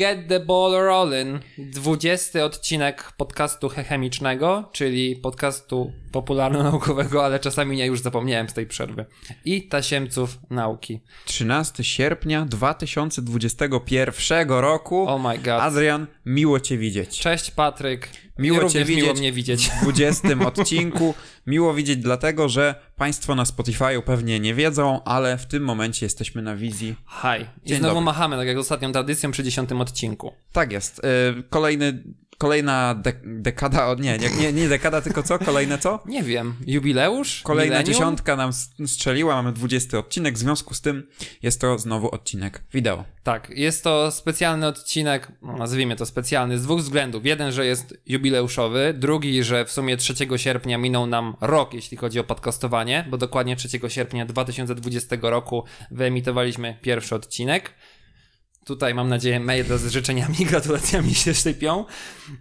[0.00, 1.40] get the ball rolling.
[1.58, 9.04] 20 odcinek podcastu chemicznego, czyli podcastu popularno-naukowego, ale czasami nie już zapomniałem z tej przerwy.
[9.44, 11.00] I tasiemców nauki.
[11.24, 15.08] 13 sierpnia 2021 roku.
[15.08, 15.60] Oh my god.
[15.60, 17.18] Adrian, miło cię widzieć.
[17.18, 18.08] Cześć Patryk.
[18.38, 19.04] Miło Również cię widzieć.
[19.04, 19.68] miło mnie widzieć.
[19.70, 21.14] W 20 odcinku.
[21.46, 26.42] Miło widzieć dlatego, że Państwo na Spotify'u pewnie nie wiedzą, ale w tym momencie jesteśmy
[26.42, 26.94] na wizji.
[27.22, 27.46] Hi.
[27.64, 28.04] I znowu dobry.
[28.04, 30.32] machamy, tak jak ostatnią tradycją przy dziesiątym odcinku.
[30.52, 30.98] Tak jest.
[30.98, 32.02] Y, Kolejny,
[32.40, 35.38] kolejna dek- dekada, o, nie, nie, nie, nie dekada, tylko co?
[35.38, 36.00] Kolejne co?
[36.06, 37.42] Nie wiem, jubileusz?
[37.42, 38.52] Kolejna dziesiątka nam
[38.86, 41.06] strzeliła, mamy 20 odcinek, w związku z tym
[41.42, 43.04] jest to znowu odcinek wideo.
[43.22, 47.26] Tak, jest to specjalny odcinek, no nazwijmy to specjalny, z dwóch względów.
[47.26, 52.20] Jeden, że jest jubileuszowy, drugi, że w sumie 3 sierpnia minął nam rok, jeśli chodzi
[52.20, 57.74] o podcastowanie, bo dokładnie 3 sierpnia 2020 roku wyemitowaliśmy pierwszy odcinek.
[58.64, 61.84] Tutaj mam nadzieję maile z życzeniami, gratulacjami się sypią.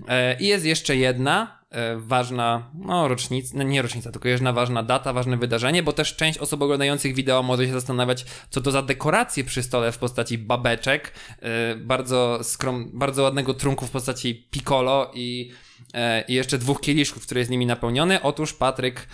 [0.07, 4.83] E, I jest jeszcze jedna e, ważna, no rocznica, no nie rocznica, tylko jedna ważna
[4.83, 8.81] data, ważne wydarzenie, bo też część osób oglądających wideo może się zastanawiać, co to za
[8.81, 15.11] dekoracje przy stole w postaci babeczek, e, bardzo skrom, bardzo ładnego trunku w postaci piccolo
[15.13, 15.51] i
[16.27, 18.21] i jeszcze dwóch kieliszków, który jest nimi napełniony.
[18.21, 19.07] Otóż Patryk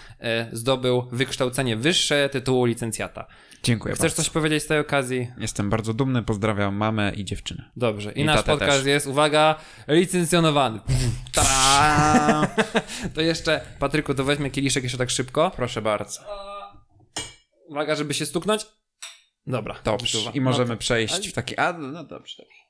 [0.52, 3.28] zdobył wykształcenie wyższe tytułu licencjata.
[3.66, 4.24] Dziękuję Chcesz bardzo.
[4.24, 5.32] coś powiedzieć z tej okazji?
[5.38, 7.72] Jestem bardzo dumny, pozdrawiam mamę i dziewczynę.
[7.76, 8.12] Dobrze.
[8.12, 8.86] I, I nasz podcast też.
[8.86, 9.56] jest, uwaga,
[9.88, 10.80] licencjonowany.
[13.14, 15.52] To jeszcze, Patryku, to weźmy kieliszek jeszcze tak szybko.
[15.56, 16.22] Proszę bardzo.
[17.68, 18.66] Uwaga, żeby się stuknąć.
[19.48, 19.76] Dobra.
[19.84, 20.18] Dobrze.
[20.34, 21.58] I możemy No, przejść w taki.
[21.58, 22.66] A, no dobrze, dobrze.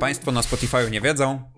[0.00, 1.52] Państwo na Spotify'u nie wiedzą,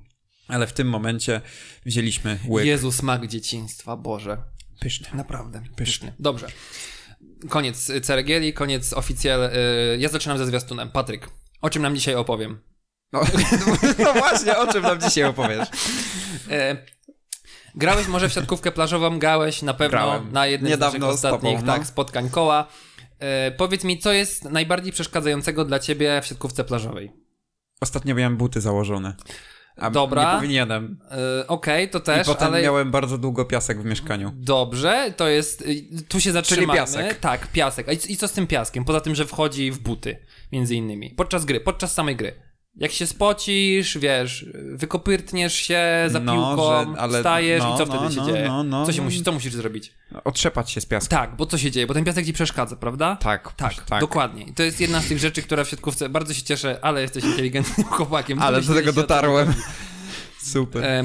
[0.49, 1.41] ale w tym momencie
[1.87, 2.67] wzięliśmy łyk.
[2.67, 4.43] Jezu, smak dzieciństwa, Boże.
[4.81, 5.09] Pyszny.
[5.15, 5.63] Naprawdę.
[5.77, 6.13] Pyszny.
[6.19, 6.47] Dobrze.
[7.49, 9.45] Koniec y, ceregieli, koniec oficjal.
[9.45, 9.51] y,
[9.99, 10.91] Ja zaczynam ze zwiastunem.
[10.91, 11.31] Patryk,
[11.63, 12.61] o czym nam dzisiaj opowiem?
[13.13, 13.21] No,
[14.05, 15.69] no właśnie, o czym nam dzisiaj opowiesz?
[16.51, 16.77] E,
[17.75, 20.33] Grałeś może w siatkówkę plażową, grałeś na pewno Grałem.
[20.33, 21.73] na jednym Niedawno z naszych z tobą, ostatnich no.
[21.73, 22.67] tak, spotkań koła.
[23.19, 27.13] E, powiedz mi, co jest najbardziej przeszkadzającego dla ciebie w siatkówce plażowej?
[27.81, 29.15] Ostatnio miałem buty założone.
[29.81, 30.33] A Dobra.
[30.35, 30.99] Nie powinienem.
[31.41, 32.63] E, Okej, to też, I potem ale...
[32.63, 34.33] miałem bardzo długo piasek w mieszkaniu.
[34.35, 35.63] Dobrze, to jest.
[35.63, 36.79] y, Tu się zatrzymamy.
[36.79, 37.19] piasek.
[37.21, 37.89] Tak, piasek.
[37.89, 38.85] A i, i co z tym piaskiem?
[38.85, 40.17] Poza tym, że wchodzi w buty,
[40.53, 41.11] między innymi.
[41.11, 42.33] Podczas gry, podczas samej gry.
[42.77, 47.87] Jak się spocisz, wiesz, wykopyrtniesz się za No, piłką, że- ale- wstajesz no, i co
[47.87, 48.49] no, wtedy się no, dzieje?
[48.49, 49.05] no, no, co, się no.
[49.05, 49.93] musisz, co musisz zrobić?
[50.25, 51.11] Otrzepać się z piasku.
[51.11, 51.87] Tak, bo co się dzieje?
[51.87, 53.17] Bo ten piasek ci przeszkadza, prawda?
[53.17, 54.01] Tak, Tak, tak.
[54.01, 54.43] dokładnie.
[54.45, 57.25] I to jest jedna z tych rzeczy, która w siatkówce bardzo się cieszę, ale jesteś
[57.25, 58.39] inteligentnym chłopakiem.
[58.43, 59.55] Ale do tego dotarłem.
[60.53, 60.85] Super.
[60.85, 61.05] E,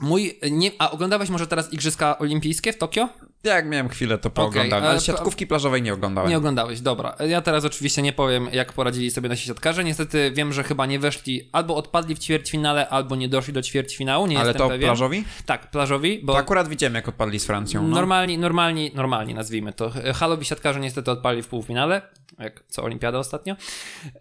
[0.00, 3.08] mój, nie, a oglądałeś może teraz Igrzyska Olimpijskie w Tokio?
[3.44, 4.84] Jak miałem chwilę, to pooglądałem.
[4.84, 6.30] ale ale p- siatkówki plażowej nie oglądałem.
[6.30, 7.16] Nie oglądałeś, dobra.
[7.28, 9.84] Ja teraz oczywiście nie powiem, jak poradzili sobie nasi siatkarze.
[9.84, 14.26] Niestety wiem, że chyba nie weszli, albo odpadli w ćwierćfinale, albo nie doszli do ćwierćfinału,
[14.26, 14.86] nie ale to pewien.
[14.88, 15.24] plażowi?
[15.46, 17.82] Tak, plażowi, bo To akurat widziałem, jak odpadli z Francją.
[17.82, 17.88] No.
[17.88, 19.92] normalni, normalni, normalni nazwijmy to.
[20.14, 22.02] Halowi siatkarze niestety odpali w półfinale,
[22.38, 23.56] jak co olimpiada ostatnio.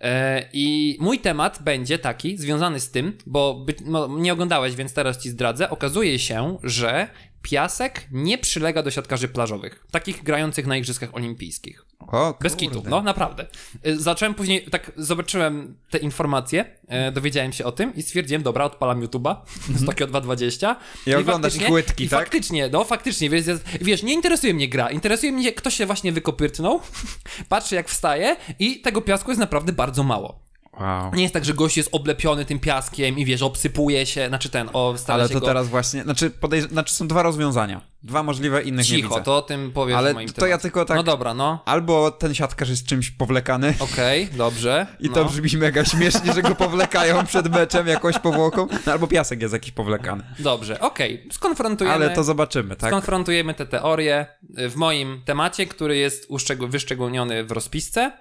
[0.02, 5.24] E, I mój temat będzie taki, związany z tym, bo no, nie oglądałeś, więc teraz
[5.24, 5.70] ci zdradzę.
[5.70, 7.08] Okazuje się, że
[7.42, 11.86] piasek nie przylega do siatkarzy plażowych, takich grających na Igrzyskach Olimpijskich.
[12.00, 13.48] O, Bez kitu, no naprawdę.
[13.88, 18.66] Y, Zacząłem później, tak zobaczyłem te informacje, e, dowiedziałem się o tym i stwierdziłem, dobra,
[18.66, 19.36] odpalam YouTube'a
[19.80, 20.76] z Tokio 220.
[21.08, 22.20] I oglądasz faktycznie- ich łydki, i tak?
[22.20, 23.46] faktycznie, no faktycznie, wiesz,
[23.82, 26.82] wiesz, nie interesuje mnie gra, interesuje mnie, kto się właśnie wykopyrtnął,
[27.50, 30.49] patrzę jak wstaje i tego piasku jest naprawdę bardzo mało.
[30.80, 31.14] Wow.
[31.16, 34.70] Nie jest tak, że gość jest oblepiony tym piaskiem i wiesz, obsypuje się, znaczy ten,
[34.74, 35.46] o, stara Ale to go...
[35.46, 36.68] teraz właśnie, znaczy, podejrz...
[36.70, 37.82] znaczy są dwa rozwiązania.
[38.04, 39.22] Dwa możliwe, innych nie Cicho, widzę.
[39.24, 41.62] to o tym powiesz Ale moim to ja tylko tak- No dobra, no.
[41.66, 44.88] Albo ten siatkarz jest czymś powlekany Okej, dobrze.
[45.00, 45.14] i no.
[45.14, 49.54] to brzmi mega śmiesznie, że go powlekają przed meczem jakąś powłoką, no, albo piasek jest
[49.54, 50.24] jakiś powlekany.
[50.40, 51.96] Dobrze, okej, skonfrontujemy.
[51.96, 52.90] Ale to zobaczymy, tak?
[52.90, 58.12] Skonfrontujemy te teorie w moim temacie, który jest uszczegół- wyszczególniony w rozpisce.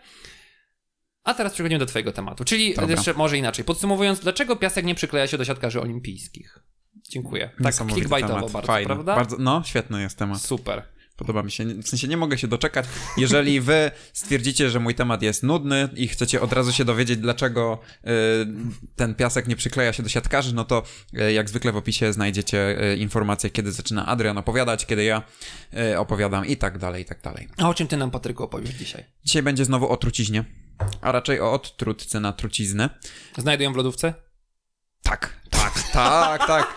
[1.25, 2.91] A teraz przechodzimy do twojego tematu, czyli Dobra.
[2.91, 3.65] jeszcze może inaczej.
[3.65, 6.59] Podsumowując, dlaczego piasek nie przykleja się do siatkarzy olimpijskich?
[7.11, 7.51] Dziękuję.
[7.63, 8.53] Tak clickbaitowo temat.
[8.53, 8.87] bardzo, Fajny.
[8.87, 9.17] prawda?
[9.17, 10.43] Bardzo, no, świetny jest temat.
[10.43, 10.83] Super.
[11.17, 11.65] Podoba mi się.
[11.65, 12.87] W sensie nie mogę się doczekać.
[13.17, 17.79] Jeżeli wy stwierdzicie, że mój temat jest nudny i chcecie od razu się dowiedzieć, dlaczego
[18.05, 18.09] y,
[18.97, 20.83] ten piasek nie przykleja się do siatkarzy, no to
[21.15, 25.23] y, jak zwykle w opisie znajdziecie y, informacje, kiedy zaczyna Adrian opowiadać, kiedy ja
[25.97, 27.49] opowiadam i tak dalej, i tak dalej.
[27.57, 29.05] A o czym ty nam, Patryku, opowiesz dzisiaj?
[29.25, 30.45] Dzisiaj będzie znowu o truciźnie,
[31.01, 32.91] a raczej o odtrutce na truciznę.
[33.39, 34.15] Znajdują w lodówce?
[35.03, 36.75] Tak, tak, tak, tak.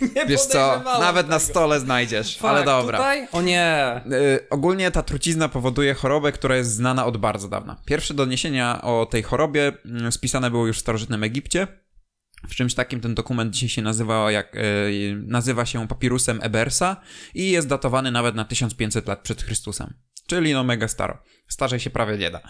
[0.16, 1.50] Nie Wiesz co, nawet na tego.
[1.50, 2.98] stole znajdziesz, ale dobra.
[2.98, 3.28] Tutaj?
[3.32, 4.00] O nie.
[4.12, 7.76] Y, ogólnie ta trucizna powoduje chorobę, która jest znana od bardzo dawna.
[7.86, 11.66] Pierwsze doniesienia o tej chorobie mm, spisane były już w starożytnym Egipcie.
[12.48, 16.96] W czymś takim ten dokument dzisiaj się nazywa, jak, y, nazywa się papirusem Ebersa
[17.34, 19.94] i jest datowany nawet na 1500 lat przed Chrystusem.
[20.26, 21.18] Czyli no mega staro.
[21.48, 22.40] Starzej się prawie nie da.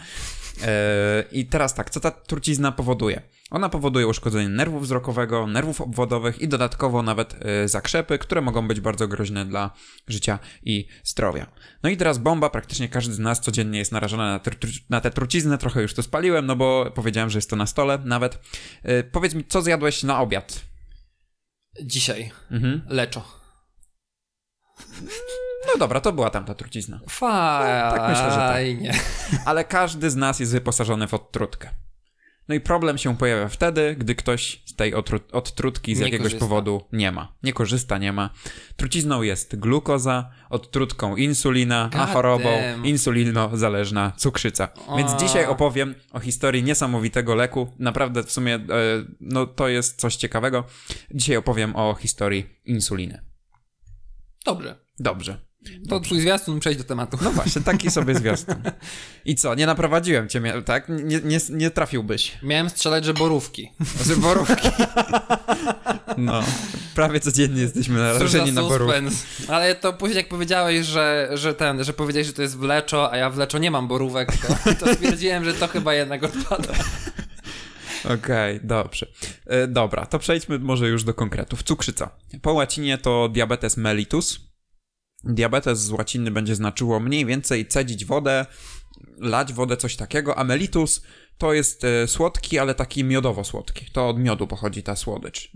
[0.64, 3.22] E, I teraz tak, co ta trucizna powoduje?
[3.50, 8.80] Ona powoduje uszkodzenie nerwu wzrokowego, nerwów obwodowych i dodatkowo nawet e, zakrzepy, które mogą być
[8.80, 9.70] bardzo groźne dla
[10.08, 11.46] życia i zdrowia.
[11.82, 15.10] No i teraz bomba, praktycznie każdy z nas codziennie jest narażony na, tr- na tę
[15.10, 18.38] truciznę, trochę już to spaliłem, no bo powiedziałem, że jest to na stole nawet.
[18.82, 20.64] E, Powiedz mi, co zjadłeś na obiad?
[21.82, 22.30] Dzisiaj.
[22.50, 22.82] Mhm.
[22.88, 23.45] Leczo.
[25.66, 27.00] No dobra, to była tamta trucizna.
[27.08, 27.98] Fajnie.
[27.98, 28.96] tak myślę, że tak.
[29.48, 31.70] Ale każdy z nas jest wyposażony w odtrutkę.
[32.48, 34.94] No i problem się pojawia wtedy, gdy ktoś z tej
[35.32, 36.46] odtrutki z Nie jakiegoś korzysta.
[36.46, 37.32] powodu nie ma.
[37.42, 38.30] Nie korzysta, nie ma.
[38.76, 42.86] Trucizną jest glukoza, odtrutką insulina, a God chorobą damn.
[42.86, 44.68] insulinozależna cukrzyca.
[44.96, 45.16] Więc A.
[45.16, 47.72] dzisiaj opowiem o historii niesamowitego leku.
[47.78, 48.60] Naprawdę w sumie e,
[49.20, 50.64] no to jest coś ciekawego.
[51.14, 53.22] Dzisiaj opowiem o historii insuliny.
[54.46, 54.76] Dobrze.
[54.98, 55.38] Dobrze.
[55.88, 57.18] To twój zwiastun, przejdź do tematu.
[57.22, 58.54] No właśnie, taki sobie zwiastun.
[59.24, 60.88] I co, nie naprowadziłem cię, tak?
[60.88, 62.38] Nie, nie, nie trafiłbyś.
[62.42, 63.72] Miałem strzelać, że borówki.
[64.00, 64.68] Z borówki.
[66.16, 66.42] No,
[66.94, 69.00] prawie codziennie jesteśmy narażeni na borówki.
[69.48, 73.12] Ale to później jak powiedziałeś, że, że ten, że powiedziałeś, że to jest w leczo,
[73.12, 76.74] a ja w leczo nie mam borówek, to, to stwierdziłem, że to chyba jednak odpada.
[78.04, 79.06] Okej, dobrze.
[79.46, 81.62] E, dobra, to przejdźmy może już do konkretów.
[81.62, 82.10] Cukrzyca.
[82.42, 84.40] Po łacinie to diabetes mellitus.
[85.24, 88.46] Diabetes z łaciny będzie znaczyło mniej więcej cedzić wodę,
[89.18, 91.02] lać wodę, coś takiego, a mellitus
[91.38, 93.90] to jest e, słodki, ale taki miodowo-słodki.
[93.92, 95.52] To od miodu pochodzi ta słodycz.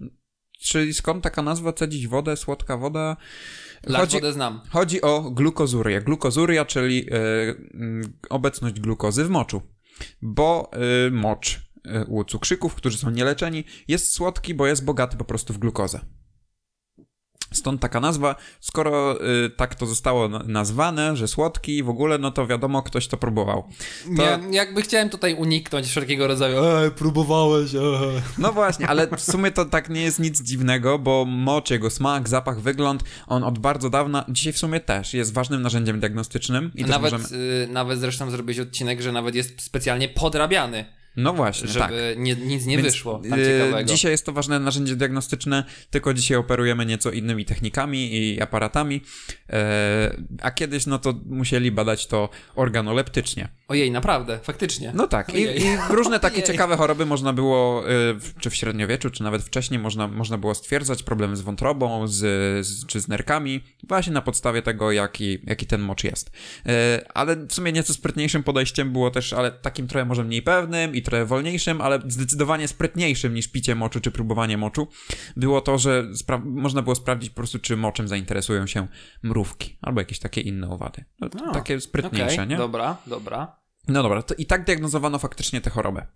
[0.60, 3.16] Czyli skąd taka nazwa cedzić wodę, słodka woda?
[3.86, 4.60] Lać wodę znam.
[4.70, 6.00] Chodzi o glukozurię.
[6.00, 9.62] Glukozuria, czyli mm, obecność glukozy w moczu.
[10.22, 11.69] Bo e, mocz
[12.08, 16.00] u cukrzyków, którzy są nieleczeni, jest słodki, bo jest bogaty po prostu w glukozę.
[17.52, 18.34] Stąd taka nazwa.
[18.60, 23.06] Skoro y, tak to zostało na- nazwane, że słodki w ogóle, no to wiadomo, ktoś
[23.06, 23.68] to próbował.
[24.16, 28.22] To- Ja, jakby chciałem tutaj uniknąć wszelkiego rodzaju Ej, próbowałeś, ej.
[28.38, 32.28] No właśnie, ale w sumie to tak nie jest nic dziwnego, bo mocz, jego smak,
[32.28, 36.70] zapach, wygląd, on od bardzo dawna, dzisiaj w sumie też, jest ważnym narzędziem diagnostycznym.
[36.74, 37.42] I Nawet, możemy...
[37.64, 41.92] y, nawet zresztą zrobiłeś odcinek, że nawet jest specjalnie podrabiany, No właśnie, żeby tak.
[42.16, 43.88] nie, nic nie Więc, wyszło tam y, ciekawego.
[43.88, 49.00] Dzisiaj jest to ważne narzędzie diagnostyczne, tylko dzisiaj operujemy nieco innymi technikami i aparatami,
[49.50, 53.48] e, a kiedyś no to musieli badać to organoleptycznie.
[53.68, 54.92] Ojej, naprawdę, faktycznie.
[54.94, 56.46] No tak, i, i różne takie Ojej.
[56.46, 61.02] ciekawe choroby można było, y, czy w średniowieczu, czy nawet wcześniej, można, można było stwierdzać
[61.02, 62.16] problemy z wątrobą, z,
[62.66, 66.30] z, czy z nerkami, właśnie na podstawie tego, jaki, jaki ten mocz jest.
[66.30, 66.70] Y,
[67.14, 71.02] Ale w sumie nieco sprytniejszym podejściem było też, ale takim trochę może mniej pewnym i
[71.02, 74.88] trochę wolniejszym, ale zdecydowanie sprytniejszym niż picie moczu, czy próbowanie moczu,
[75.36, 76.04] było to, że
[76.44, 78.88] można było sprawdzić po prostu, czy moczem zainteresują się
[79.22, 81.04] mrówki, albo jakieś takie inne owady.
[81.20, 82.56] No, takie sprytniejsze, Okej, nie?
[82.56, 83.60] Dobra, dobra.
[83.88, 86.06] No dobra, to i tak diagnozowano faktycznie tę chorobę.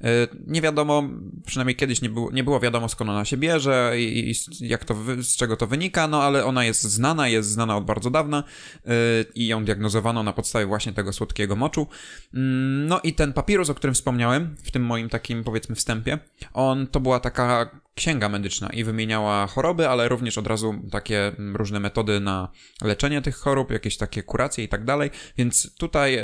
[0.00, 0.08] Yy,
[0.46, 1.02] Nie wiadomo,
[1.46, 4.34] przynajmniej kiedyś nie było, nie było wiadomo skąd ona się bierze i, i
[4.68, 8.10] jak to, z czego to wynika, no ale ona jest znana, jest znana od bardzo
[8.10, 8.44] dawna
[8.84, 8.92] yy,
[9.34, 11.86] i ją diagnozowano na podstawie właśnie tego słodkiego moczu.
[12.34, 16.18] Mm, No i ten papirus, o którym wspomniałem w tym moim takim powiedzmy wstępie,
[16.54, 21.56] on to była taka księga medyczna i wymieniała choroby, ale również od razu takie mm,
[21.56, 22.48] różne metody na
[22.82, 25.10] leczenie tych chorób, jakieś takie kuracje i tak dalej.
[25.38, 26.22] Więc tutaj e,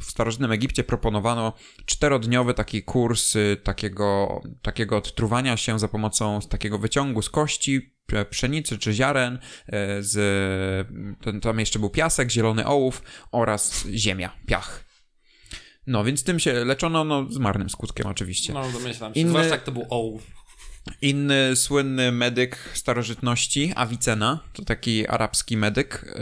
[0.00, 1.52] w starożytnym Egipcie proponowano
[1.86, 7.94] czterodniowy taki kurs y, takiego, takiego odtruwania się za pomocą takiego wyciągu z kości,
[8.30, 10.88] pszenicy czy ziaren, e, z,
[11.42, 13.02] tam jeszcze był piasek, zielony ołów
[13.32, 14.84] oraz ziemia, piach.
[15.86, 18.52] No, więc tym się leczono, no z marnym skutkiem oczywiście.
[18.52, 20.43] No domyślam się, Inny- zwłaszcza jak to był ołów.
[21.02, 26.12] Inny słynny medyk starożytności, Avicena, to taki arabski medyk yy,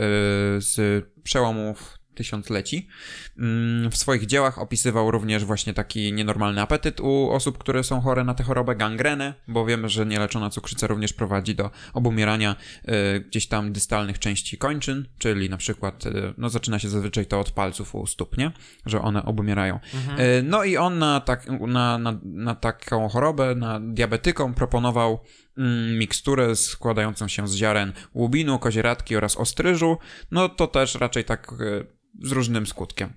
[0.61, 2.87] z przełomów tysiącleci.
[3.37, 8.23] Mm, W swoich dziełach opisywał również właśnie taki nienormalny apetyt u osób, które są chore
[8.23, 12.55] na tę chorobę, gangrenę, bo wiemy, że nieleczona cukrzyca również prowadzi do obumierania
[12.85, 17.39] yy, gdzieś tam dystalnych części kończyn, czyli na przykład, yy, no zaczyna się zazwyczaj to
[17.39, 18.51] od palców u stóp, nie?
[18.85, 19.79] Że one obumierają.
[20.17, 25.19] Yy, No i on na, tak, na, na, na taką chorobę, na diabetykom proponował
[25.57, 29.97] mm, miksturę składającą się z ziaren łubinu, kozieradki oraz ostryżu,
[30.31, 31.83] no to też raczej tak e,
[32.21, 33.13] z różnym skutkiem.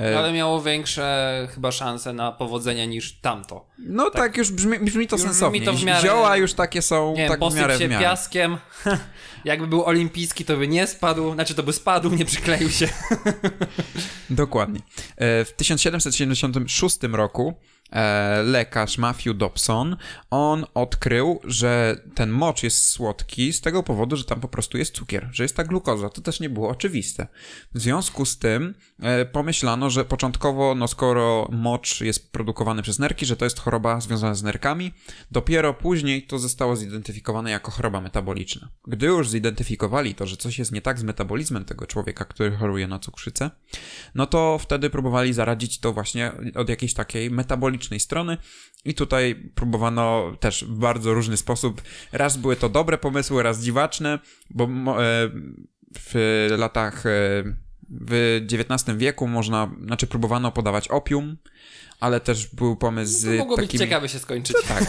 [0.00, 3.66] E, Ale miało większe chyba szanse na powodzenie niż tamto.
[3.78, 5.60] No tak, już brzmi, brzmi to Już brzmi sensownie.
[5.62, 8.04] to w miarę- Zioła już takie są Nie tak w miarę się w miarę.
[8.04, 8.56] piaskiem.
[9.44, 11.32] Jakby był olimpijski, to by nie spadł.
[11.34, 12.88] Znaczy, to by spadł, nie przykleił się.
[14.30, 14.80] Dokładnie.
[15.16, 17.54] E, W 1776 roku
[18.44, 19.96] lekarz Matthew Dobson,
[20.30, 24.94] on odkrył, że ten mocz jest słodki z tego powodu, że tam po prostu jest
[24.94, 26.08] cukier, że jest ta glukoza.
[26.08, 27.26] To też nie było oczywiste.
[27.74, 33.26] W związku z tym e, pomyślano, że początkowo, no skoro mocz jest produkowany przez nerki,
[33.26, 34.92] że to jest choroba związana z nerkami,
[35.30, 38.68] dopiero później to zostało zidentyfikowane jako choroba metaboliczna.
[38.88, 42.88] Gdy już zidentyfikowali to, że coś jest nie tak z metabolizmem tego człowieka, który choruje
[42.88, 43.50] na cukrzycę,
[44.14, 48.36] no to wtedy próbowali zaradzić to właśnie od jakiejś takiej metabolicznej strony
[48.84, 51.82] i tutaj próbowano też w bardzo różny sposób.
[52.12, 54.18] Raz były to dobre pomysły, raz dziwaczne,
[54.50, 54.68] bo e,
[55.98, 57.10] w latach e,
[57.90, 61.36] w XIX wieku można, znaczy próbowano podawać opium,
[62.00, 64.56] ale też był pomysł No To mogło być ciekawe się skończyć.
[64.68, 64.84] Tak.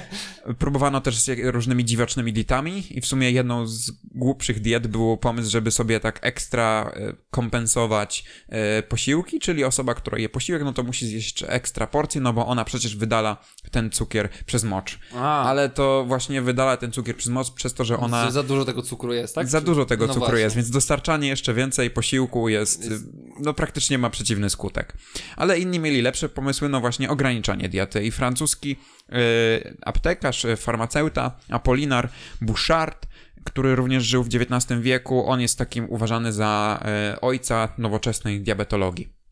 [0.58, 5.50] Próbowano też z różnymi dziwacznymi dietami i w sumie jedną z głupszych diet był pomysł,
[5.50, 10.82] żeby sobie tak ekstra e, kompensować e, posiłki, czyli osoba, która je posiłek, no to
[10.82, 13.36] musi zjeść jeszcze ekstra porcję, no bo ona przecież wydala
[13.70, 14.98] ten cukier przez mocz.
[15.14, 18.24] A, Ale to właśnie wydala ten cukier przez mocz przez to, że ona...
[18.24, 19.48] za, za dużo tego cukru jest, tak?
[19.48, 20.42] Za Czy- dużo tego no cukru właśnie.
[20.42, 23.04] jest, więc dostarczanie jeszcze więcej posiłku jest, Jest-
[23.40, 24.96] no praktycznie ma przeciwny skutek.
[25.36, 28.76] Ale inni mieli lepsze pomysły, no właśnie ograniczanie diety i francuski
[29.12, 32.08] y, aptekarz, y, farmaceuta Apolinar
[32.40, 33.06] Bouchard,
[33.44, 36.82] który również żył w XIX wieku, on jest takim uważany za
[37.14, 39.23] y, ojca nowoczesnej diabetologii.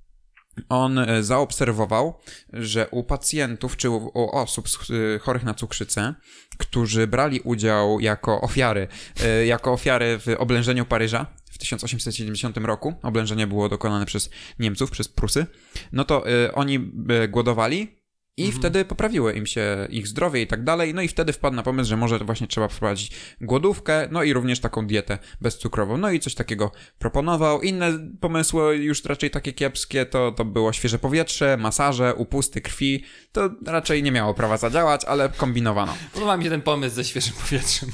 [0.69, 2.15] On e, zaobserwował,
[2.53, 6.15] że u pacjentów czy u, osób y, chorych na cukrzycę,
[6.59, 8.89] którzy brali udział jako ofiary,
[9.25, 15.09] e, jako ofiary w oblężeniu Paryża w 1870 roku, oblężenie było dokonane przez Niemców, przez
[15.09, 15.47] Prusy,
[15.93, 18.02] no to e, oni e, głodowali
[18.37, 21.63] i wtedy poprawiły im się ich zdrowie i tak dalej, no i wtedy wpadł na
[21.63, 23.11] pomysł, że może właśnie trzeba wprowadzić
[23.41, 27.63] głodówkę, no i również taką dietę bezcukrową, no i coś takiego proponował.
[27.63, 33.51] Inne pomysły już raczej takie kiepskie, to, to było świeże powietrze, masaże, upusty krwi, to
[33.67, 35.95] raczej nie miało prawa zadziałać, ale kombinowano.
[36.15, 37.89] Podoba mi się ten pomysł ze świeżym powietrzem.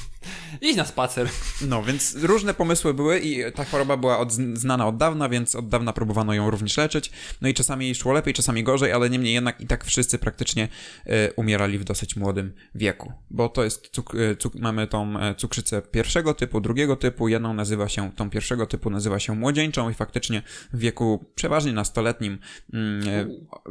[0.60, 1.28] Idź na spacer.
[1.60, 5.68] No, więc różne pomysły były i ta choroba była od, znana od dawna, więc od
[5.68, 7.10] dawna próbowano ją również leczyć.
[7.40, 10.68] No i czasami szło lepiej, czasami gorzej, ale niemniej jednak i tak wszyscy praktycznie
[11.06, 13.12] e, umierali w dosyć młodym wieku.
[13.30, 17.54] Bo to jest, cuk, e, cuk, mamy tą e, cukrzycę pierwszego typu, drugiego typu, jedną
[17.54, 22.38] nazywa się, tą pierwszego typu nazywa się młodzieńczą i faktycznie w wieku przeważnie nastoletnim
[22.74, 22.78] e,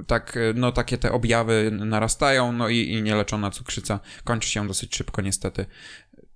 [0.08, 5.22] tak, no takie te objawy narastają, no i, i nieleczona cukrzyca kończy się dosyć szybko
[5.22, 5.66] niestety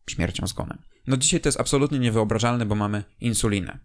[0.10, 0.78] śmiercią, zgonem.
[1.08, 3.80] No dzisiaj to jest absolutnie niewyobrażalne, bo mamy insulinę.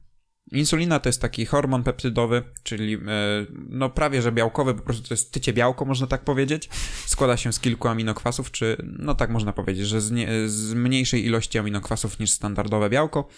[0.52, 2.98] Insulina to jest taki hormon peptydowy, czyli e,
[3.52, 6.68] no prawie że białkowy, po prostu to jest tycie białko, można tak powiedzieć.
[7.06, 11.26] Składa się z kilku aminokwasów, czy no tak można powiedzieć, że z, nie, z mniejszej
[11.26, 13.28] ilości aminokwasów niż standardowe białko.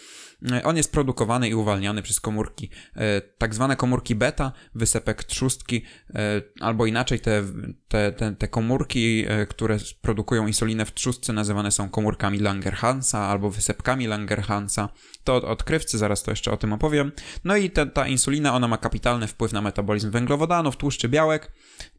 [0.53, 5.83] E, On jest produkowany i uwalniany przez komórki, e, tak zwane komórki beta, wysepek trzustki,
[6.15, 7.45] e, albo inaczej te,
[7.89, 14.07] te, te, te komórki, które produkują insulinę w trzustce nazywane są komórkami Langerhansa albo wysepkami
[14.07, 14.89] Langerhansa.
[15.25, 17.13] To od odkrywcy, zaraz to jeszcze o tym opowiem.
[17.45, 21.53] No i ta insulina, ona ma kapitalny wpływ na metabolizm węglowodanów, tłuszczy, białek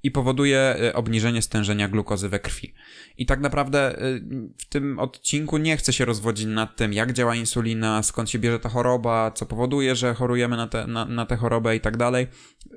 [0.04, 2.74] i powoduje e, obniżenie stężenia glukozy we krwi.
[3.18, 4.20] I tak naprawdę e,
[4.58, 8.60] w tym odcinku nie chcę się rozwodzić nad tym, jak działa insulina, skąd się bierze
[8.60, 12.28] ta choroba, co powoduje, że chorujemy na, te, na, na tę chorobę i tak dalej.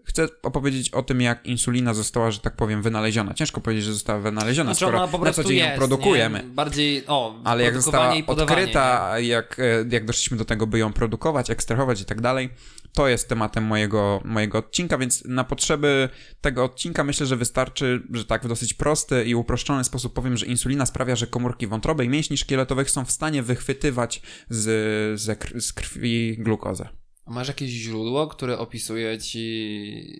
[0.04, 3.34] Chcę opowiedzieć o tym, jak insulina została, że tak powiem, wynaleziona.
[3.34, 6.38] Ciężko powiedzieć, że została wynaleziona, Znaczy skoro na co dzień ją jest, produkujemy.
[6.38, 6.48] Nie?
[6.48, 11.50] Bardziej, o, Ale jak została odkryta, jak, e, jak doszliśmy do tego, by ją produkować,
[11.50, 12.50] ekstrahować i tak dalej,
[12.94, 16.08] to jest tematem mojego, mojego odcinka, więc na potrzeby
[16.40, 20.46] tego odcinka myślę, że wystarczy, że tak w dosyć prosty i uproszczony sposób powiem, że
[20.46, 25.20] insulina sprawia, że komórki wątroby i mięśni szkieletowych są w stanie wychwytywać z,
[25.64, 27.01] z krwi glukozę.
[27.26, 30.18] A Masz jakieś źródło, które opisuje ci,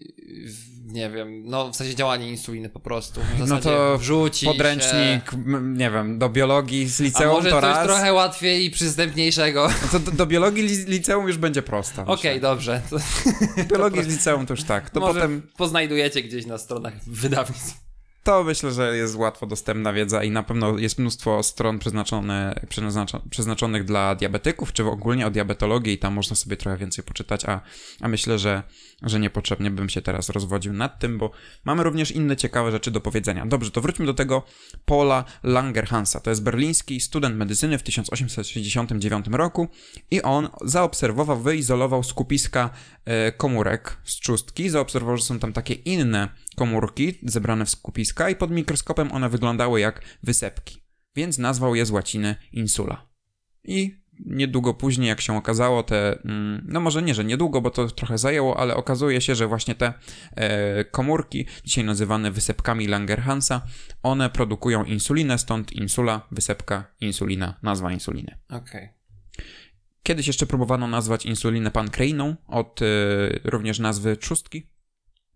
[0.87, 3.21] nie wiem, no w sensie działanie insuliny po prostu.
[3.47, 5.61] No to wrzuci Podręcznik, Się...
[5.63, 7.87] nie wiem, do biologii z A liceum może to coś raz.
[7.87, 9.69] trochę łatwiej i przystępniejszego.
[9.83, 12.03] No to do, do biologii li- liceum już będzie prosta.
[12.07, 12.41] Okej, myślę.
[12.41, 12.83] dobrze.
[12.91, 12.97] To
[13.65, 14.91] Biologii z liceum to już tak.
[14.91, 17.92] To może potem poznajdujecie gdzieś na stronach wydawnictw.
[18.23, 23.23] To myślę, że jest łatwo dostępna wiedza i na pewno jest mnóstwo stron przeznaczone, przeznaczo,
[23.31, 27.61] przeznaczonych dla diabetyków, czy ogólnie o diabetologii i tam można sobie trochę więcej poczytać, a,
[28.01, 28.63] a myślę, że,
[29.03, 31.31] że niepotrzebnie bym się teraz rozwodził nad tym, bo
[31.65, 33.47] mamy również inne ciekawe rzeczy do powiedzenia.
[33.47, 34.43] Dobrze, to wróćmy do tego
[34.85, 36.21] Paula Langerhansa.
[36.21, 39.69] To jest berliński student medycyny w 1869 roku
[40.11, 42.71] i on zaobserwował, wyizolował skupiska
[43.05, 48.37] e, komórek z trzustki, zaobserwował, że są tam takie inne komórki zebrane w skupiska i
[48.37, 50.83] pod mikroskopem one wyglądały jak wysepki,
[51.17, 53.07] więc nazwał je z łaciny insula.
[53.65, 57.87] I niedługo później, jak się okazało, te, mm, no może nie, że niedługo, bo to
[57.87, 59.95] trochę zajęło, ale okazuje się, że właśnie te
[60.37, 63.63] e, komórki, dzisiaj nazywane wysepkami Langerhansa,
[64.03, 68.39] one produkują insulinę, stąd insula, wysepka, insulina, nazwa insuliny.
[68.49, 68.89] Okej.
[70.03, 72.87] Kiedyś jeszcze próbowano nazwać insulinę pankreiną od e,
[73.45, 74.72] również nazwy trzustki,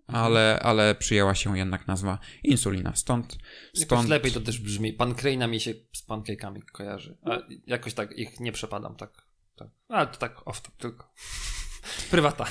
[0.07, 2.95] ale, ale przyjęła się jednak nazwa insulina.
[2.95, 3.39] Stąd,
[3.75, 4.93] Jakoś stąd lepiej to też brzmi.
[4.93, 7.17] Pankrejna mi się z pancake'ami kojarzy.
[7.25, 9.23] A jakoś tak ich nie przepadam, tak.
[9.57, 9.69] tak.
[9.89, 11.13] Ale to tak off top tylko.
[12.11, 12.47] Prywata.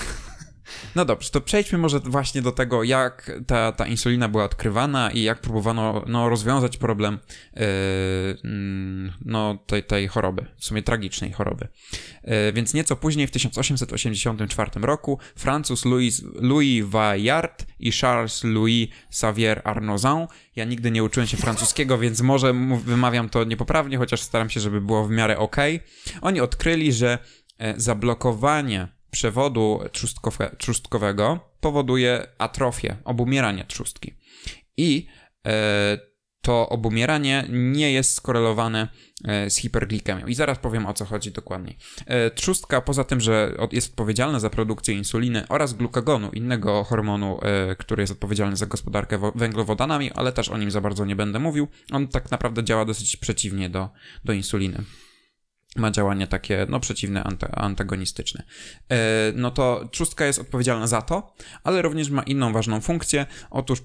[0.95, 5.21] No dobrze, to przejdźmy może właśnie do tego, jak ta, ta insulina była odkrywana i
[5.21, 7.19] jak próbowano no, rozwiązać problem
[7.55, 7.61] yy,
[8.43, 11.67] mm, no, tej, tej choroby, w sumie tragicznej choroby.
[12.23, 19.61] Yy, więc nieco później, w 1884 roku, Francuz Louis, Louis Vaillard i Charles Louis Xavier
[19.63, 22.53] Arnozan, ja nigdy nie uczyłem się francuskiego, więc może
[22.85, 25.55] wymawiam to niepoprawnie, chociaż staram się, żeby było w miarę ok.
[26.21, 27.19] Oni odkryli, że
[27.57, 34.13] e, zablokowanie przewodu trzustkowe, trzustkowego powoduje atrofię, obumieranie trzustki.
[34.77, 35.07] I
[35.47, 35.97] e,
[36.41, 38.87] to obumieranie nie jest skorelowane
[39.25, 40.27] e, z hiperglikemią.
[40.27, 41.77] I zaraz powiem o co chodzi dokładniej.
[42.05, 47.39] E, trzustka, poza tym, że jest odpowiedzialna za produkcję insuliny oraz glukagonu, innego hormonu,
[47.77, 51.39] który jest odpowiedzialny za gospodarkę wo- węglowodanami, ale też o nim za bardzo nie będę
[51.39, 53.89] mówił, on tak naprawdę działa dosyć przeciwnie do,
[54.25, 54.83] do insuliny
[55.75, 58.43] ma działanie takie, no, przeciwne, anta, antagonistyczne.
[58.91, 58.97] E,
[59.35, 63.25] no to trzustka jest odpowiedzialna za to, ale również ma inną ważną funkcję.
[63.49, 63.83] Otóż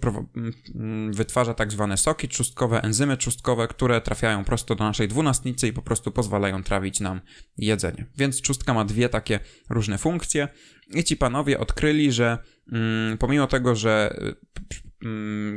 [1.11, 5.83] wytwarza tak zwane soki trzustkowe, enzymy trzustkowe, które trafiają prosto do naszej dwunastnicy i po
[5.83, 7.21] prostu pozwalają trawić nam
[7.59, 8.07] jedzenie.
[8.17, 10.49] Więc trzustka ma dwie takie różne funkcje
[10.95, 12.39] i ci panowie odkryli, że
[12.73, 14.35] mm, pomimo tego, że mm,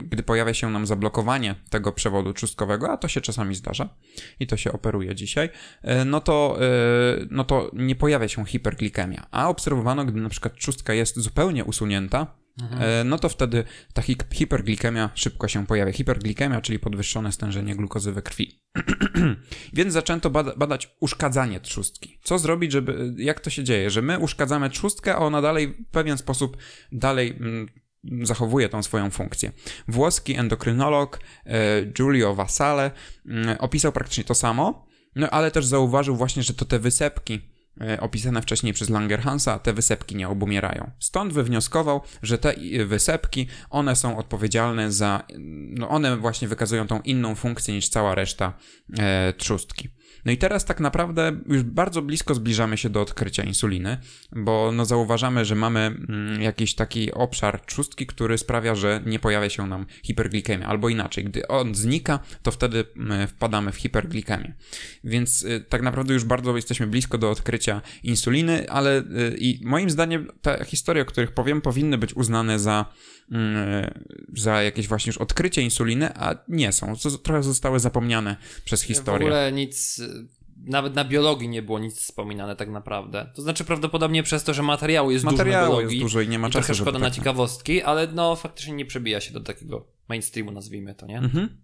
[0.03, 3.89] gdy pojawia się nam zablokowanie tego przewodu trzustkowego, a to się czasami zdarza
[4.39, 5.49] i to się operuje dzisiaj,
[5.81, 6.65] e, no to, e,
[7.31, 9.27] no to nie pojawia się hiperglikemia.
[9.31, 12.35] A obserwowano, gdy na przykład trzustka jest zupełnie usunięta,
[12.79, 13.63] e, no to wtedy
[13.93, 15.91] ta hi- hiperglikemia szybko się pojawia.
[15.91, 18.61] Hiperglikemia, czyli podwyższone stężenie glukozy we krwi.
[19.73, 22.19] Więc zaczęto bada- badać uszkadzanie trzustki.
[22.23, 25.91] Co zrobić, żeby, jak to się dzieje, że my uszkadzamy trzustkę, a ona dalej w
[25.91, 26.57] pewien sposób
[26.91, 27.67] dalej mm,
[28.21, 29.51] zachowuje tą swoją funkcję.
[29.87, 32.91] Włoski endokrynolog e, Giulio Vasale
[33.25, 34.85] mm, opisał praktycznie to samo,
[35.15, 37.41] no ale też zauważył właśnie, że to te wysepki
[37.81, 40.91] e, opisane wcześniej przez Langerhansa, te wysepki nie obumierają.
[40.99, 42.53] Stąd wywnioskował, że te
[42.85, 45.23] wysepki, one są odpowiedzialne za,
[45.69, 48.53] no one właśnie wykazują tą inną funkcję niż cała reszta
[48.99, 49.89] e, trzustki.
[50.25, 53.97] No i teraz tak naprawdę już bardzo blisko zbliżamy się do odkrycia insuliny,
[54.31, 59.49] bo no zauważamy, że mamy mm, jakiś taki obszar trzustki, który sprawia, że nie pojawia
[59.49, 64.53] się nam hiperglikemia, albo inaczej, gdy on znika, to wtedy mm, wpadamy w hiperglikemię.
[65.03, 69.89] Więc y, tak naprawdę już bardzo jesteśmy blisko do odkrycia insuliny, ale y, i moim
[69.89, 72.85] zdaniem te historie, o których powiem, powinny być uznane za,
[73.31, 73.91] mm,
[74.35, 76.93] za jakieś właśnie już odkrycie insuliny, a nie są.
[77.23, 79.27] Trochę zostały zapomniane przez W historię.
[79.27, 80.12] ogóle nic, y,
[80.63, 83.31] nawet na biologii nie było nic wspominane tak naprawdę.
[83.35, 85.99] To znaczy prawdopodobnie przez to, że materiału jest Materiału dużo na jest biologii.
[85.99, 88.85] dużo i nie ma i czasu, trochę szkoda na tak- ciekawostki, ale no faktycznie nie
[88.85, 91.17] przebija się do takiego mainstreamu, nazwijmy to, nie?
[91.17, 91.63] Mhm.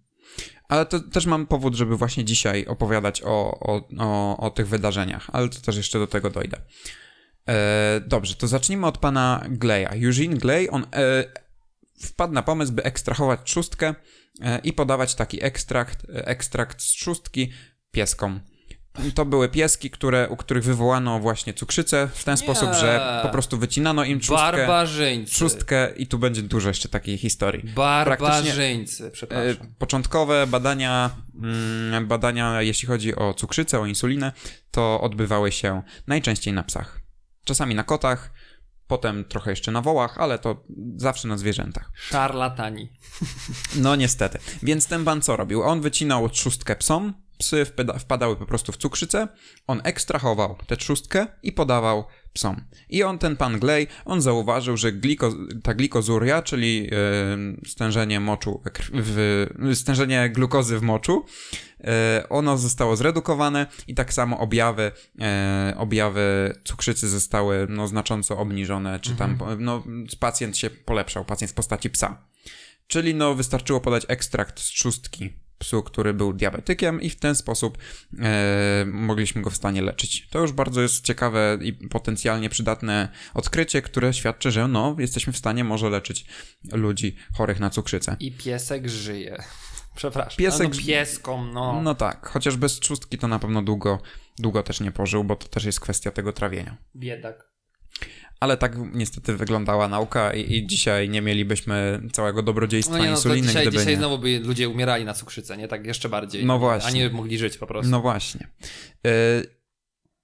[0.68, 5.30] Ale to też mam powód, żeby właśnie dzisiaj opowiadać o, o, o, o tych wydarzeniach,
[5.32, 6.60] ale to też jeszcze do tego dojdę.
[7.48, 9.86] E, dobrze, to zacznijmy od pana Gleya.
[10.06, 11.24] Eugene Gley, on e,
[12.00, 13.94] wpadł na pomysł, by ekstrahować trzustkę
[14.40, 17.52] e, i podawać taki ekstrakt, e, ekstrakt z trzustki
[17.90, 18.40] pieskom.
[19.14, 23.58] To były pieski, które, u których wywołano właśnie cukrzycę w ten sposób, że po prostu
[23.58, 25.34] wycinano im trzustkę, Barbarzyńcy.
[25.34, 27.68] trzustkę i tu będzie dużo jeszcze takiej historii.
[27.74, 29.66] Barbarzyńcy, przepraszam.
[29.66, 31.10] E, Początkowe badania,
[31.42, 34.32] mm, badania, jeśli chodzi o cukrzycę, o insulinę,
[34.70, 37.00] to odbywały się najczęściej na psach.
[37.44, 38.30] Czasami na kotach,
[38.86, 40.64] potem trochę jeszcze na wołach, ale to
[40.96, 41.90] zawsze na zwierzętach.
[41.94, 42.92] Szarlatani.
[43.76, 44.38] No niestety.
[44.62, 45.62] Więc ten pan co robił?
[45.62, 49.28] On wycinał trzustkę psom, psy wpada- wpadały po prostu w cukrzycę,
[49.66, 52.64] on ekstrahował tę trzustkę i podawał psom.
[52.88, 56.90] I on, ten pan Glej, on zauważył, że gliko, ta glikozuria, czyli
[57.66, 61.24] stężenie moczu, w, stężenie glukozy w moczu,
[61.80, 69.00] e, ono zostało zredukowane i tak samo objawy, e, objawy cukrzycy zostały no, znacząco obniżone,
[69.00, 69.84] czy tam no,
[70.20, 72.26] pacjent się polepszał, pacjent w postaci psa.
[72.86, 77.78] Czyli no, wystarczyło podać ekstrakt z trzustki psu, który był diabetykiem i w ten sposób
[78.18, 80.28] e, mogliśmy go w stanie leczyć.
[80.30, 85.36] To już bardzo jest ciekawe i potencjalnie przydatne odkrycie, które świadczy, że no, jesteśmy w
[85.36, 86.26] stanie może leczyć
[86.72, 88.16] ludzi chorych na cukrzycę.
[88.20, 89.42] I piesek żyje.
[89.96, 90.36] Przepraszam.
[90.36, 91.82] Piesek no, ży- pieskom, no.
[91.82, 93.98] No tak, chociaż bez trzustki to na pewno długo,
[94.38, 96.76] długo też nie pożył, bo to też jest kwestia tego trawienia.
[96.96, 97.49] Biedak.
[98.40, 103.16] Ale tak niestety wyglądała nauka i, i dzisiaj nie mielibyśmy całego dobrodziejstwa No nie, no,
[103.16, 103.98] insuliny, dzisiaj, gdyby dzisiaj nie.
[103.98, 105.68] znowu by ludzie umierali na cukrzycę, nie?
[105.68, 106.44] Tak jeszcze bardziej.
[106.44, 106.88] No właśnie.
[106.88, 107.90] A nie mogli żyć po prostu.
[107.90, 108.48] No właśnie.
[109.04, 109.10] Yy,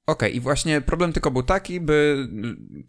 [0.06, 2.28] Okej, i właśnie problem tylko był taki, by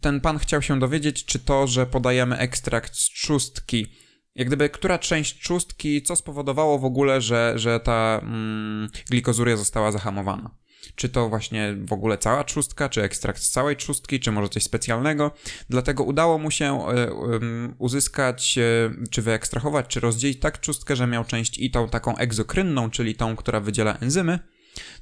[0.00, 3.86] ten pan chciał się dowiedzieć, czy to, że podajemy ekstrakt z trzustki,
[4.34, 9.92] jak gdyby która część trzustki, co spowodowało w ogóle, że, że ta mm, glikozuria została
[9.92, 10.50] zahamowana.
[10.94, 14.62] Czy to właśnie w ogóle cała trzustka, czy ekstrakt z całej trzustki, czy może coś
[14.62, 15.30] specjalnego.
[15.70, 17.10] Dlatego udało mu się e,
[17.78, 22.90] uzyskać, e, czy wyekstrahować, czy rozdzielić tak trzustkę, że miał część i tą taką egzokrynną,
[22.90, 24.38] czyli tą, która wydziela enzymy,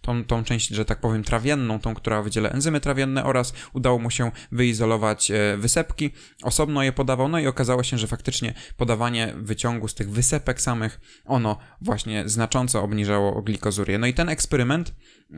[0.01, 4.11] tą, tą część, że tak powiem, trawienną, tą, która wydziela enzymy trawienne oraz udało mu
[4.11, 6.11] się wyizolować e, wysepki.
[6.43, 11.01] Osobno je podawał, no i okazało się, że faktycznie podawanie wyciągu z tych wysepek samych,
[11.25, 13.99] ono właśnie znacząco obniżało glikozurię.
[13.99, 14.95] No i ten eksperyment
[15.33, 15.35] e,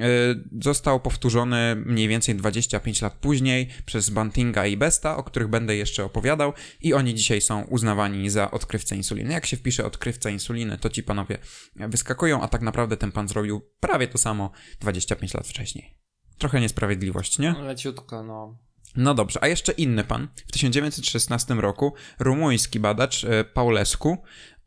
[0.63, 6.05] został powtórzony mniej więcej 25 lat później przez Bantinga i Besta, o których będę jeszcze
[6.05, 9.33] opowiadał i oni dzisiaj są uznawani za odkrywcę insuliny.
[9.33, 11.39] Jak się wpisze odkrywca insuliny, to ci panowie
[11.77, 15.95] wyskakują, a tak naprawdę ten pan zrobił prawie to samo 25 lat wcześniej.
[16.39, 17.53] Trochę niesprawiedliwość, nie?
[17.53, 18.59] Leciutko, no.
[18.97, 20.29] No dobrze, a jeszcze inny pan.
[20.47, 24.17] W 1916 roku rumuński badacz e, Paulescu,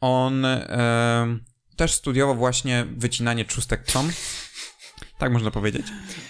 [0.02, 1.38] on e,
[1.76, 4.12] też studiował właśnie wycinanie trzustek psom.
[5.18, 5.86] Tak można powiedzieć.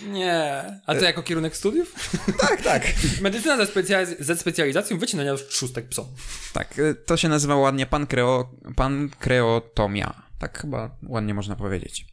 [0.08, 0.64] Nie.
[0.88, 2.10] A to jako kierunek studiów?
[2.40, 2.88] Tak, tak.
[3.22, 6.06] Medycyna ze, specjaliz- ze specjalizacją wycinania trzustek psom.
[6.54, 10.22] Tak, e, to się nazywa ładnie pankreo, pankreotomia.
[10.40, 12.06] Tak chyba ładnie można powiedzieć.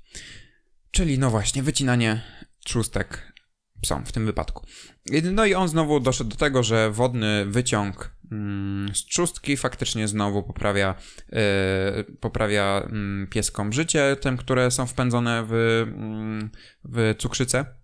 [0.91, 2.23] Czyli no właśnie, wycinanie
[2.65, 3.33] trzustek
[3.81, 4.67] psom w tym wypadku.
[5.33, 10.43] No i on znowu doszedł do tego, że wodny wyciąg mm, z trzustki faktycznie znowu
[10.43, 10.95] poprawia,
[11.33, 15.53] e, poprawia mm, pieskom życie, tym, które są wpędzone w,
[15.89, 16.51] mm,
[16.85, 17.78] w cukrzycę.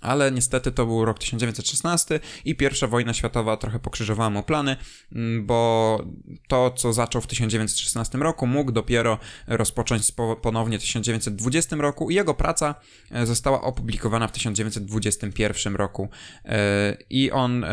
[0.00, 4.76] Ale niestety to był rok 1916 i pierwsza wojna światowa trochę pokrzyżowała mu plany,
[5.12, 6.00] mm, bo
[6.48, 12.34] to, co zaczął w 1916 roku, mógł dopiero rozpocząć ponownie w 1920 roku i jego
[12.34, 12.74] praca
[13.10, 16.08] e, została opublikowana w 1921 roku.
[16.44, 17.64] E, I on.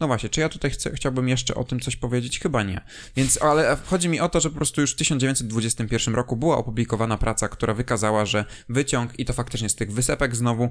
[0.00, 2.40] No właśnie, czy ja tutaj chcę, chciałbym jeszcze o tym coś powiedzieć?
[2.40, 2.80] Chyba nie.
[3.16, 7.18] Więc, ale chodzi mi o to, że po prostu już w 1921 roku była opublikowana
[7.18, 10.70] praca, która wykazała, że wyciąg, i to faktycznie z tych wysepek znowu, e,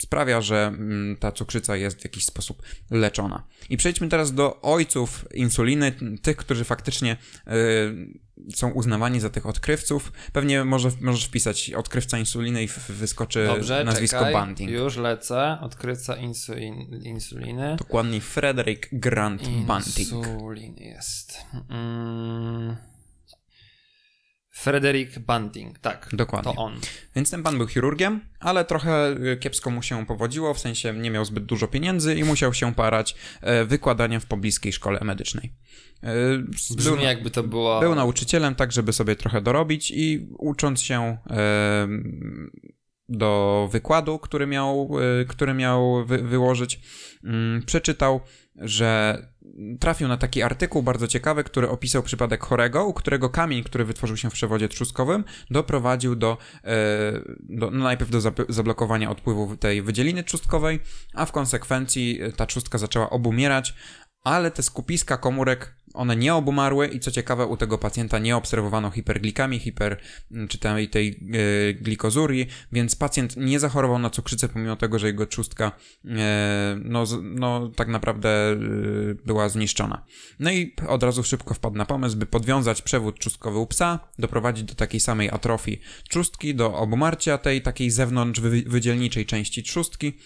[0.00, 3.46] sprawia, że mm, ta cukrzyca jest w jakiś sposób leczona.
[3.70, 7.52] I przejdźmy teraz do ojców insuliny, tych, którzy faktycznie e,
[8.54, 10.12] są uznawani za tych odkrywców.
[10.32, 14.32] Pewnie może, możesz wpisać odkrywca insuliny i wyskoczy Dobrze, nazwisko czekaj.
[14.32, 14.70] Banting.
[14.70, 15.58] Już lecę.
[15.60, 17.76] Odkryca insulin, insuliny.
[17.78, 20.12] Dokładnie Frederick Grant Banting.
[20.12, 21.38] Insulin jest.
[21.70, 22.76] Mm.
[24.56, 26.08] Frederick Banting, tak.
[26.12, 26.54] Dokładnie.
[26.54, 26.80] To on.
[27.16, 31.10] Więc ten pan był chirurgiem, ale trochę y, kiepsko mu się powodziło, w sensie nie
[31.10, 35.52] miał zbyt dużo pieniędzy i musiał się parać e, wykładaniem w pobliskiej szkole medycznej.
[36.02, 37.80] E, Brzmi Był, jakby to było...
[37.80, 41.88] był nauczycielem, tak żeby sobie trochę dorobić i ucząc się e,
[43.08, 44.90] do wykładu, który miał,
[45.20, 46.80] e, który miał wy, wyłożyć,
[47.24, 48.20] mm, przeczytał,
[48.58, 49.22] że
[49.80, 54.16] trafił na taki artykuł bardzo ciekawy, który opisał przypadek chorego, u którego kamień, który wytworzył
[54.16, 56.76] się w przewodzie trzustkowym, doprowadził do, e,
[57.40, 60.80] do no najpierw do zablokowania odpływu tej wydzieliny trzustkowej,
[61.14, 63.74] a w konsekwencji ta trzustka zaczęła obumierać,
[64.24, 68.90] ale te skupiska komórek, one nie obumarły i co ciekawe, u tego pacjenta nie obserwowano
[68.90, 70.00] hiperglikamii, hiper,
[70.48, 75.26] czy tej, tej e, glikozurii, więc pacjent nie zachorował na cukrzycę, pomimo tego, że jego
[75.26, 75.72] trzustka
[76.04, 78.56] e, no, no, tak naprawdę e,
[79.26, 80.04] była zniszczona.
[80.38, 84.64] No i od razu szybko wpadł na pomysł, by podwiązać przewód trzustkowy u psa, doprowadzić
[84.64, 90.18] do takiej samej atrofii trzustki, do obumarcia tej takiej zewnątrz wy, wydzielniczej części trzustki,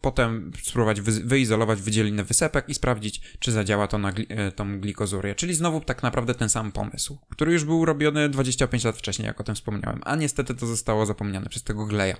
[0.00, 4.12] potem spróbować wy, wyizolować wydzielinę wysepek i sprawdzić, czy zadziała to na,
[4.52, 5.34] tą glikozurię.
[5.34, 9.40] Czyli znowu tak naprawdę ten sam pomysł, który już był robiony 25 lat wcześniej, jak
[9.40, 10.00] o tym wspomniałem.
[10.04, 12.16] A niestety to zostało zapomniane przez tego Gleja.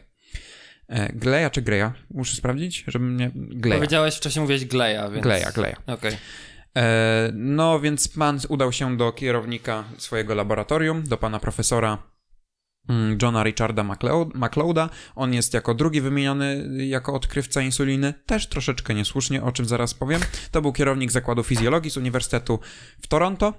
[0.88, 1.92] E, Gleja czy Greja?
[2.10, 3.30] Muszę sprawdzić, żeby mnie...
[3.34, 3.76] Gleja.
[3.76, 5.22] Powiedziałeś wcześniej, mówiłeś Gleja, więc...
[5.22, 5.76] Gleja, Gleja.
[5.86, 6.16] Okej.
[6.76, 12.11] E, no więc pan udał się do kierownika swojego laboratorium, do pana profesora
[13.22, 14.90] Johna Richarda McLeod- McLeoda.
[15.14, 20.20] On jest jako drugi wymieniony jako odkrywca insuliny, też troszeczkę niesłusznie, o czym zaraz powiem.
[20.50, 22.58] To był kierownik zakładu fizjologii z Uniwersytetu
[23.02, 23.54] w Toronto.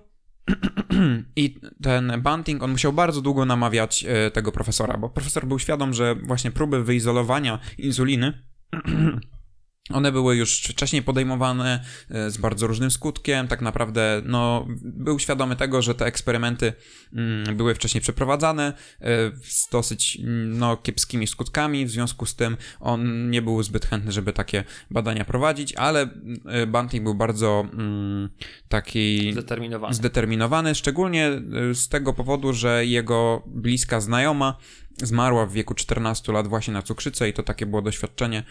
[1.35, 5.93] I ten Bunting, on musiał bardzo długo namawiać e, tego profesora, bo profesor był świadom,
[5.93, 8.43] że właśnie próby wyizolowania insuliny
[9.89, 13.47] one były już wcześniej podejmowane e, z bardzo różnym skutkiem.
[13.47, 16.73] Tak naprawdę, no, był świadomy tego, że te eksperymenty
[17.13, 19.05] mm, były wcześniej przeprowadzane e,
[19.43, 21.85] z dosyć mm, no, kiepskimi skutkami.
[21.85, 26.09] W związku z tym on nie był zbyt chętny, żeby takie badania prowadzić, ale
[26.45, 28.29] e, Bunting był bardzo mm,
[28.69, 29.93] taki Zdeterminowany.
[29.93, 31.31] zdeterminowany, szczególnie
[31.73, 34.57] z tego powodu, że jego bliska znajoma
[34.97, 38.43] zmarła w wieku 14 lat właśnie na cukrzycę i to takie było doświadczenie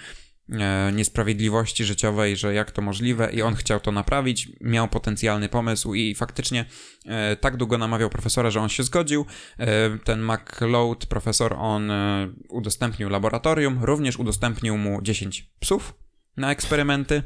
[0.92, 6.14] niesprawiedliwości życiowej, że jak to możliwe i on chciał to naprawić, miał potencjalny pomysł i
[6.14, 6.64] faktycznie
[7.06, 9.26] e, tak długo namawiał profesora, że on się zgodził.
[9.58, 15.94] E, ten McLeod, profesor, on e, udostępnił laboratorium, również udostępnił mu 10 psów
[16.36, 17.22] na eksperymenty,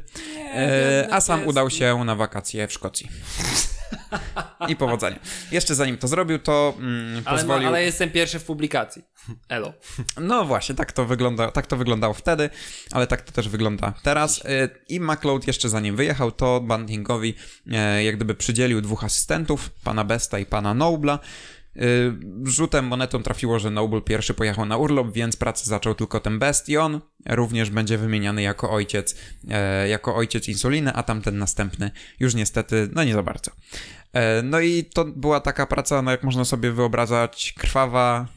[0.55, 3.09] e, a sam udał się na wakacje w Szkocji.
[4.67, 5.19] I powodzenia.
[5.51, 7.67] Jeszcze zanim to zrobił, to mm, Ale, no, pozwolił...
[7.67, 9.03] ale jestem pierwszy w publikacji.
[9.49, 9.73] Elo.
[10.21, 12.49] No właśnie, tak to, wygląda, tak to wyglądało wtedy,
[12.91, 14.37] ale tak to też wygląda teraz.
[14.45, 17.33] Y, I McLeod jeszcze zanim wyjechał, to Buntingowi
[17.71, 21.19] e, jak gdyby przydzielił dwóch asystentów, pana Besta i pana Nobla.
[21.77, 22.13] Y,
[22.43, 26.69] Rzutem monetą trafiło, że Noble pierwszy pojechał na urlop, więc pracę zaczął tylko ten Best
[26.69, 29.15] i on również będzie wymieniany jako ojciec,
[29.49, 33.51] e, jako ojciec insuliny, a tamten następny już niestety, no nie za bardzo.
[34.13, 38.27] E, No i to była taka praca, no jak można sobie wyobrażać, krwawa,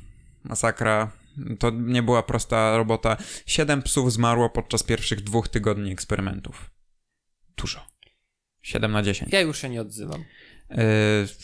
[0.45, 1.11] masakra.
[1.59, 3.17] To nie była prosta robota.
[3.47, 6.71] Siedem psów zmarło podczas pierwszych dwóch tygodni eksperymentów.
[7.57, 7.81] Dużo.
[8.63, 9.33] 7 na 10.
[9.33, 10.25] Ja już się nie odzywam.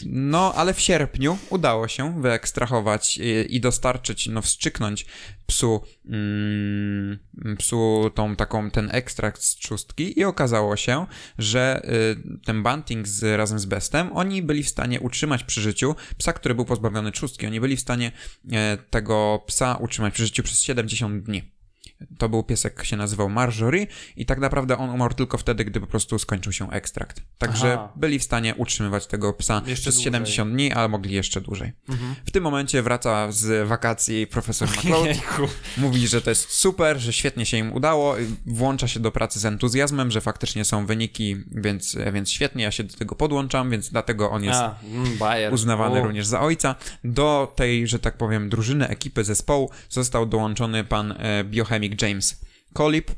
[0.07, 5.07] No, ale w sierpniu udało się wyekstrahować i, dostarczyć, no wstrzyknąć
[5.47, 7.19] psu, mm,
[7.59, 11.07] psu tą taką, ten ekstrakt z trzustki i okazało się,
[11.39, 15.95] że y, ten Bunting z, razem z Bestem, oni byli w stanie utrzymać przy życiu
[16.19, 17.47] psa, który był pozbawiony trzustki.
[17.47, 18.12] Oni byli w stanie
[18.53, 21.56] e, tego psa utrzymać przy życiu przez 70 dni.
[22.18, 25.87] To był piesek, się nazywał Marjorie i tak naprawdę on umarł tylko wtedy, gdy po
[25.87, 27.20] prostu skończył się ekstrakt.
[27.38, 27.92] Także Aha.
[27.96, 30.04] byli w stanie utrzymywać tego psa Jeszcze przez dłużej.
[30.04, 31.72] 70 dni, ale mogli jeszcze dłużej.
[31.88, 32.14] Mhm.
[32.26, 35.09] W tym momencie wraca z wakacji profesor McLeod.
[35.76, 39.44] Mówi, że to jest super, że świetnie się im udało, włącza się do pracy z
[39.44, 44.30] entuzjazmem, że faktycznie są wyniki, więc, więc świetnie, ja się do tego podłączam, więc dlatego
[44.30, 46.04] on jest A, mm, uznawany U.
[46.04, 46.74] również za ojca.
[47.04, 52.44] Do tej, że tak powiem, drużyny, ekipy, zespołu został dołączony pan e, biochemik James
[52.77, 53.11] Colip.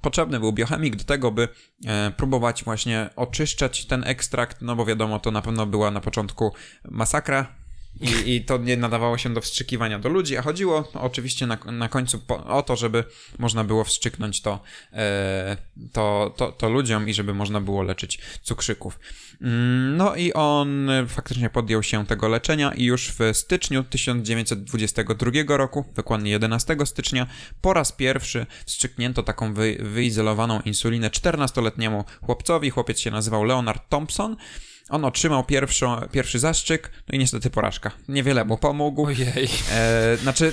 [0.00, 1.48] Potrzebny był biochemik do tego, by
[1.86, 6.54] e, próbować właśnie oczyszczać ten ekstrakt, no bo wiadomo, to na pewno była na początku
[6.84, 7.57] masakra
[8.00, 11.88] i, i to nie nadawało się do wstrzykiwania do ludzi, a chodziło oczywiście na, na
[11.88, 13.04] końcu po, o to, żeby
[13.38, 14.60] można było wstrzyknąć to,
[14.92, 15.56] e,
[15.92, 18.98] to, to, to ludziom i żeby można było leczyć cukrzyków.
[19.42, 25.84] Mm, No i on faktycznie podjął się tego leczenia i już w styczniu 1922 roku,
[25.96, 27.26] dokładnie 11 stycznia,
[27.60, 32.70] po raz pierwszy wstrzyknięto taką wy, wyizolowaną insulinę 14-letniemu chłopcowi.
[32.70, 34.36] Chłopiec się nazywał Leonard Thompson.
[34.88, 37.90] On otrzymał pierwszą, pierwszy zastrzyk, no i niestety porażka.
[38.08, 39.06] Niewiele mu pomógł.
[39.06, 39.48] Ojej.
[39.72, 40.52] E, znaczy,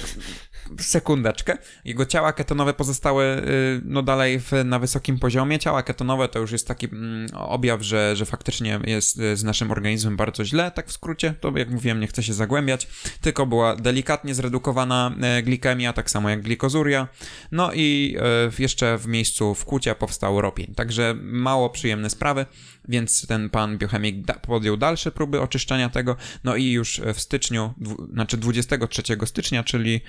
[0.80, 1.58] sekundeczkę.
[1.86, 5.60] Jego ciała ketonowe pozostały y, no dalej w, na wysokim poziomie.
[5.60, 9.72] Ciała ketonowe to już jest taki mm, objaw, że, że faktycznie jest y, z naszym
[9.72, 11.34] organizmem bardzo źle, tak w skrócie.
[11.40, 12.88] To jak mówiłem, nie chcę się zagłębiać.
[13.22, 17.08] Tylko była delikatnie zredukowana e, glikemia, tak samo jak glikozuria.
[17.52, 18.18] No i
[18.60, 20.74] jeszcze w miejscu wkłucia powstał ropień.
[20.76, 22.46] Także mało przyjemne sprawy
[22.88, 27.74] więc ten pan biochemik da, podjął dalsze próby oczyszczania tego, no i już w styczniu,
[28.14, 30.02] znaczy 23 stycznia, czyli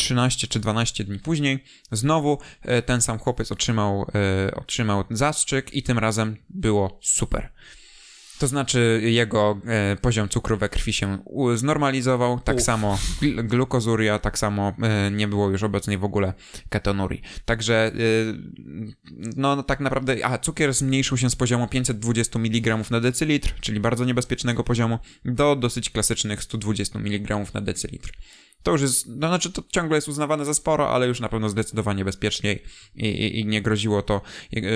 [0.00, 5.82] 13 czy 12 dni później, znowu e, ten sam chłopiec otrzymał, e, otrzymał zastrzyk i
[5.82, 7.52] tym razem było super.
[8.40, 11.18] To znaczy jego e, poziom cukru we krwi się
[11.54, 12.62] znormalizował, tak Uf.
[12.62, 16.32] samo gl- glukozuria, tak samo e, nie było już obecnej w ogóle
[16.68, 17.22] ketonurii.
[17.44, 18.00] Także e,
[19.36, 24.04] no tak naprawdę, a cukier zmniejszył się z poziomu 520 mg na decylitr, czyli bardzo
[24.04, 28.12] niebezpiecznego poziomu, do dosyć klasycznych 120 mg na decylitr.
[28.62, 31.48] To już jest, no znaczy to ciągle jest uznawane za sporo, ale już na pewno
[31.48, 32.62] zdecydowanie bezpieczniej
[32.94, 34.20] i, i, i nie groziło to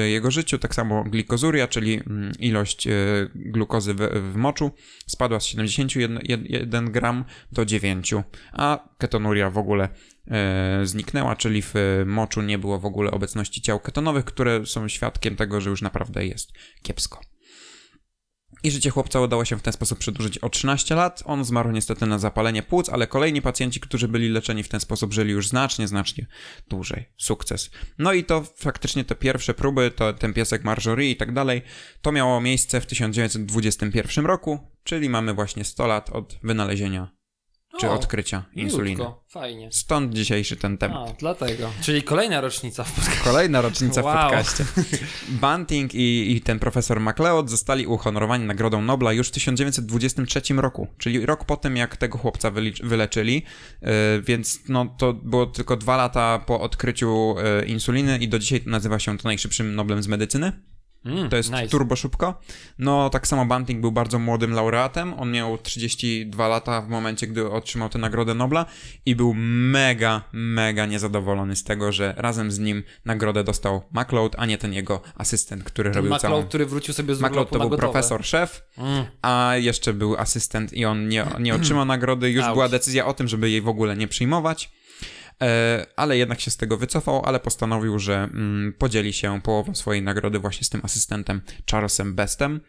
[0.07, 0.59] jego, życiu.
[0.59, 2.91] Tak samo glikozuria, czyli mm, ilość e,
[3.35, 3.99] glukozy w,
[4.33, 4.71] w moczu
[5.07, 8.15] spadła z 71 gram do 9,
[8.53, 9.89] a ketonuria w ogóle
[10.29, 11.75] e, zniknęła, czyli w
[12.07, 16.27] moczu nie było w ogóle obecności ciał ketonowych, które są świadkiem tego, że już naprawdę
[16.27, 17.34] jest kiepsko.
[18.65, 21.23] I życie chłopca udało się w ten sposób przedłużyć o 13 lat.
[21.27, 25.13] On zmarł niestety na zapalenie płuc, ale kolejni pacjenci, którzy byli leczeni w ten sposób,
[25.13, 26.27] żyli już znacznie, znacznie
[26.69, 27.09] dłużej.
[27.17, 27.71] Sukces.
[27.99, 31.63] No i to faktycznie te pierwsze próby, to ten piesek Marjorie i tak dalej,
[32.03, 37.24] to miało miejsce w 1921 roku, czyli mamy właśnie 100 lat od wynalezienia
[37.81, 38.91] czy O, odkrycia insuliny.
[38.91, 39.69] Milutko, Fajnie.
[39.73, 41.11] Stąd dzisiejszy ten temat.
[41.11, 41.71] A, dlatego.
[41.83, 43.25] Czyli kolejna rocznica w podcaście.
[43.25, 44.15] Kolejna rocznica w Wow.
[44.15, 44.65] podcaście.
[45.29, 51.27] Bunting i, i ten profesor MacLeod zostali uhonorowani Nagrodą Nobla już w 1923 roku, czyli
[51.27, 52.51] rok po tym, jak tego chłopca
[52.83, 53.43] wyleczyli,
[53.83, 53.89] yy,
[54.23, 58.99] więc no, to było tylko dwa lata po odkryciu yy, insuliny i do dzisiaj nazywa
[58.99, 60.53] się to najszybszym Noblem z medycyny.
[61.05, 61.69] Mm, To jest nice.
[61.69, 62.41] turbo szybko.
[62.79, 65.15] No, tak samo Bunting był bardzo młodym laureatem.
[65.15, 68.67] On miał 32 lata w momencie, gdy otrzymał tę Nagrodę Nobla
[69.07, 74.47] i był mega, mega niezadowolony z tego, że razem z nim nagrodę dostał MacLeod, a
[74.47, 76.45] nie ten jego asystent, który Ten robił McLeod, całą...
[76.45, 77.81] który wrócił sobie z MacLeod to był gotowe.
[77.93, 79.05] profesor, szef, Mm.
[79.23, 82.31] a jeszcze był asystent i on nie, nie otrzymał nagrody.
[82.31, 82.53] Już Ouch.
[82.55, 84.71] była decyzja o tym, żeby jej w ogóle nie przyjmować.
[85.43, 90.03] E, ale jednak się z tego wycofał, ale postanowił, że mm, podzieli się połową swojej
[90.03, 92.61] nagrody właśnie z tym asystentem Charlesem Bestem.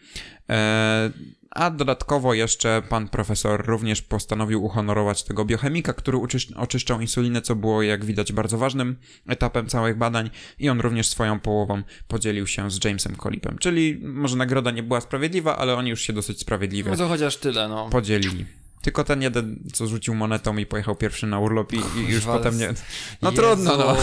[0.50, 1.10] E,
[1.52, 6.20] a dodatkowo jeszcze pan profesor również postanowił uhonorować tego biochemika, który
[6.56, 8.96] oczyszczał insulinę, co było jak widać bardzo ważnym
[9.28, 13.58] etapem całych badań i on również swoją połową podzielił się z Jamesem Collipem.
[13.58, 17.38] Czyli może nagroda nie była sprawiedliwa, ale oni już się dosyć sprawiedliwie No to chociaż
[17.38, 17.90] tyle, no.
[17.90, 18.46] podzielili.
[18.86, 22.38] Tylko ten jeden, co rzucił monetą i pojechał pierwszy na urlop i, i już Kurwa,
[22.38, 22.74] potem nie...
[23.22, 23.42] No Jezu.
[23.42, 23.98] trudno, no.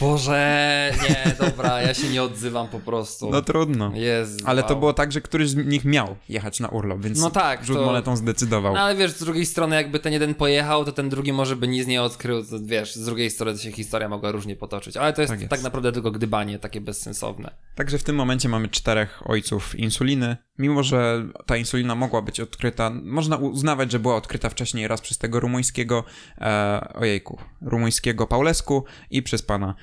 [0.00, 3.30] Boże, nie, dobra, ja się nie odzywam po prostu.
[3.30, 3.92] No trudno.
[3.94, 4.38] Jezu.
[4.44, 4.78] Ale to wow.
[4.78, 7.86] było tak, że któryś z nich miał jechać na urlop, więc No tak, rzut to-
[7.86, 8.74] monetą zdecydował.
[8.74, 11.68] No ale wiesz, z drugiej strony jakby ten jeden pojechał, to ten drugi może by
[11.68, 14.96] nic nie odkrył, to wiesz, z drugiej strony się historia mogła różnie potoczyć.
[14.96, 15.64] Ale to jest Tak tak, jest.
[15.64, 17.50] naprawdę tylko gdybanie takie bezsensowne.
[17.74, 20.36] Także w tym momencie mamy czterech ojców insuliny.
[20.58, 25.18] Mimo, że ta insulina mogła być odkryta, można uznawać, że była odkryta wcześniej raz przez
[25.18, 26.04] tego rumuńskiego,
[26.38, 29.74] e, ojejku, rumuńskiego Paulesku i przez pana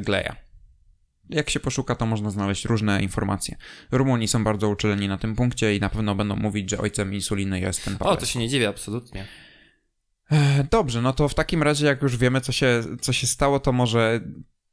[0.00, 0.36] Gleja.
[1.30, 3.56] Jak się poszuka, to można znaleźć różne informacje.
[3.90, 7.60] Rumuni są bardzo uczuleni na tym punkcie i na pewno będą mówić, że ojcem insuliny
[7.60, 8.20] jest ten O, Paulus.
[8.20, 9.26] to się nie dziwię, absolutnie.
[10.30, 13.60] E, Dobrze, no to w takim razie, jak już wiemy, co się, co się stało,
[13.60, 14.20] to może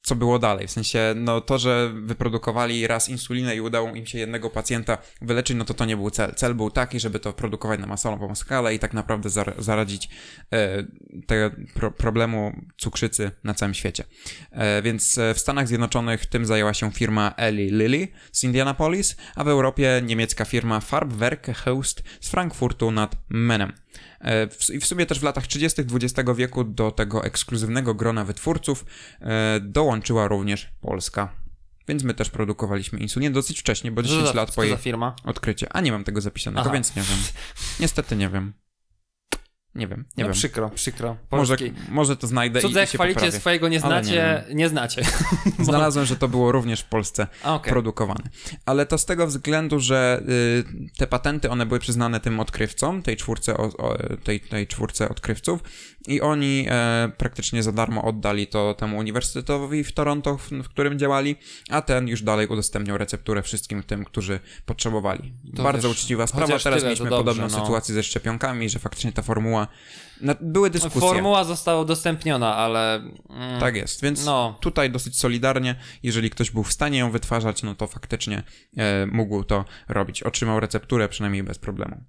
[0.03, 0.67] co było dalej?
[0.67, 5.57] W sensie, no to, że wyprodukowali raz insulinę i udało im się jednego pacjenta wyleczyć,
[5.57, 6.33] no to to nie był cel.
[6.35, 10.09] Cel był taki, żeby to produkować na masową skalę i tak naprawdę zar- zaradzić
[10.53, 10.83] e,
[11.27, 14.03] te pro- problemu cukrzycy na całym świecie.
[14.51, 19.43] E, więc e, w Stanach Zjednoczonych tym zajęła się firma Eli Lilly z Indianapolis, a
[19.43, 23.73] w Europie niemiecka firma Farbwerke Host z Frankfurtu nad Menem.
[24.23, 25.81] E, I w sumie też w latach 30.
[25.81, 28.85] XX wieku do tego ekskluzywnego grona wytwórców
[29.21, 31.43] e, dołączyła również Polska.
[31.87, 35.15] Więc my też produkowaliśmy insulinę dosyć wcześnie, bo 10 Co za, lat po jej firma?
[35.23, 35.65] odkryciu.
[35.69, 36.73] A nie mam tego zapisanego, Aha.
[36.73, 37.17] więc nie wiem.
[37.79, 38.53] Niestety nie wiem.
[39.75, 40.33] Nie wiem, nie no wiem.
[40.33, 41.17] przykro, przykro.
[41.31, 41.73] Może, Polski.
[41.89, 43.39] może to znajdę Cudze i się chwalicie, poprawię.
[43.39, 45.03] swojego nie Ale nie znacie, nie, znacie.
[45.59, 47.73] Znalazłem, że to było również w Polsce Okej.
[47.73, 48.23] produkowane.
[48.65, 53.17] Ale to z tego względu, że y, te patenty, one były przyznane tym odkrywcom, tej
[53.17, 55.61] czwórce, o, o, tej, tej czwórce odkrywców
[56.07, 60.99] i oni e, praktycznie za darmo oddali to temu uniwersytetowi w Toronto, w, w którym
[60.99, 61.35] działali,
[61.69, 65.33] a ten już dalej udostępniał recepturę wszystkim tym, którzy potrzebowali.
[65.55, 66.47] To Bardzo wiesz, uczciwa sprawa.
[66.47, 67.65] Teraz tyle, mieliśmy dobrze, podobną no.
[67.65, 69.67] sytuację ze szczepionkami, że faktycznie ta formuła...
[70.21, 71.01] Na, były dyskusje.
[71.01, 72.95] Formuła została udostępniona, ale...
[72.95, 77.63] Mm, Tak jest, więc No, tutaj dosyć solidarnie, jeżeli ktoś był w stanie ją wytwarzać,
[77.63, 78.43] no to faktycznie
[78.77, 80.23] e, mógł to robić.
[80.23, 82.03] Otrzymał recepturę przynajmniej bez problemu.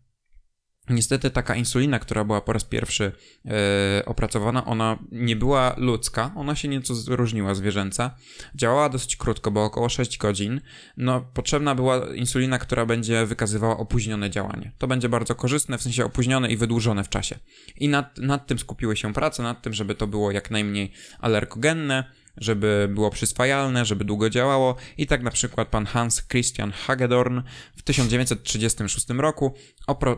[0.88, 3.12] Niestety taka insulina, która była po raz pierwszy
[3.44, 8.16] e, opracowana, ona nie była ludzka, ona się nieco różniła zwierzęca.
[8.55, 10.61] Działała dosyć krótko, bo około 6 godzin.
[10.97, 14.73] No, potrzebna była insulina, która będzie wykazywała opóźnione działanie.
[14.79, 17.38] To będzie bardzo korzystne, w sensie opóźnione i wydłużone w czasie.
[17.77, 22.05] I nad, nad tym skupiły się prace, nad tym, żeby to było jak najmniej alergogenne,
[22.37, 24.77] żeby było przyswajalne, żeby długo działało.
[24.99, 27.40] I tak na przykład pan Hans Christian Hagedorn
[27.77, 29.55] w 1936 roku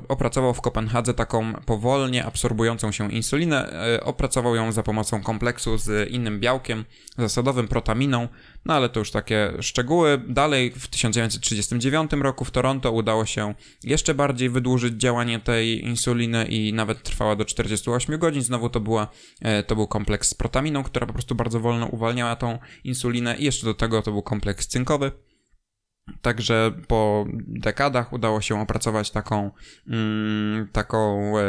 [0.08, 6.10] opracował w Kopenhadze taką powolnie absorbującą się insulinę, e, opracował ją za pomocą kompleksu z
[6.10, 6.84] innym białkiem
[7.18, 8.28] zasadowym, protaminą,
[8.66, 10.22] No ale to już takie szczegóły.
[10.28, 16.72] Dalej w 1939 roku w Toronto udało się jeszcze bardziej wydłużyć działanie tej insuliny i
[16.72, 18.42] nawet trwała do 48 godzin.
[18.42, 19.08] Znowu to, była,
[19.42, 23.44] e, to był kompleks z protaminą, która po prostu bardzo wolno uwalniała tą insulinę i
[23.44, 25.12] jeszcze do tego to był kompleks cynkowy.
[26.22, 29.50] Także po dekadach udało się opracować taką,
[29.88, 31.42] mm, taką e,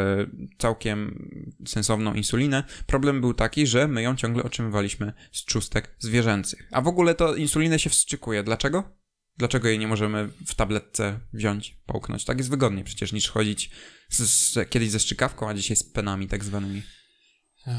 [0.58, 1.28] całkiem
[1.66, 2.64] sensowną insulinę.
[2.86, 6.68] Problem był taki, że my ją ciągle otrzymywaliśmy z trzustek zwierzęcych.
[6.72, 8.42] A w ogóle to insulinę się wstrzykuje.
[8.42, 8.98] Dlaczego?
[9.36, 12.24] Dlaczego jej nie możemy w tabletce wziąć, połknąć?
[12.24, 13.70] Tak jest wygodniej przecież niż chodzić
[14.08, 16.82] z, z, kiedyś ze strzykawką, a dzisiaj z penami tak zwanymi.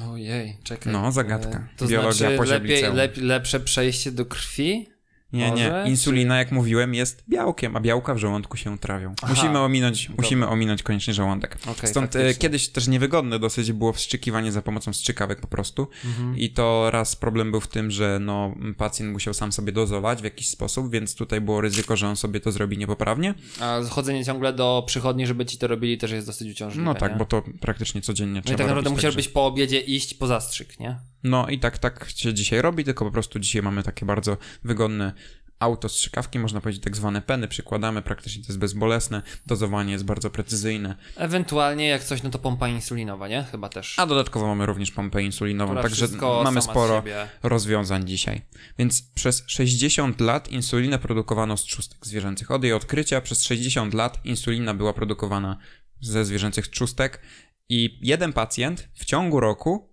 [0.09, 0.93] Ojej, czekaj.
[0.93, 1.59] No, zagadka.
[1.59, 4.87] E, To Biologia znaczy lepiej, lep, lepsze przejście do krwi?
[5.33, 5.83] Nie, Może?
[5.83, 5.89] nie.
[5.89, 9.13] Insulina, jak mówiłem, jest białkiem, a białka w żołądku się trawią.
[9.21, 9.33] Aha.
[9.33, 11.57] Musimy ominąć, musimy ominąć koniecznie żołądek.
[11.67, 12.41] Okej, Stąd e, faktycznie.
[12.41, 15.87] kiedyś też niewygodne dosyć było wstrzykiwanie za pomocą strzykawek po prostu.
[16.05, 16.37] Mhm.
[16.37, 20.23] I to raz problem był w tym, że no, pacjent musiał sam sobie dozować w
[20.23, 23.33] jakiś sposób, więc tutaj było ryzyko, że on sobie to zrobi niepoprawnie.
[23.59, 26.85] A chodzenie ciągle do przychodni, żeby ci to robili, też jest dosyć uciążliwe.
[26.85, 27.17] No tak, nie?
[27.17, 30.13] bo to praktycznie codziennie No i trzeba tak naprawdę robić, musiałbyś także- po obiedzie iść
[30.13, 30.99] po zastrzyk, nie?
[31.23, 35.13] No i tak, tak się dzisiaj robi, tylko po prostu dzisiaj mamy takie bardzo wygodne
[35.59, 40.95] autostrzykawki, można powiedzieć tak zwane peny, przykładamy, praktycznie to jest bezbolesne, dozowanie jest bardzo precyzyjne,
[41.15, 43.43] Ewentualnie jak coś, no to pompa insulinowa, nie?
[43.43, 43.99] Chyba też.
[43.99, 46.07] a dodatkowo mamy również pompę insulinową, Która także
[46.43, 47.03] mamy sporo
[47.43, 48.41] rozwiązań dzisiaj.
[48.77, 52.51] Więc przez 60 lat insulinę produkowano z trzustek zwierzęcych.
[52.51, 55.57] Od jej odkrycia przez 60 lat insulina była produkowana
[56.01, 57.21] ze zwierzęcych trzustek
[57.69, 59.88] i jeden pacjent w ciągu roku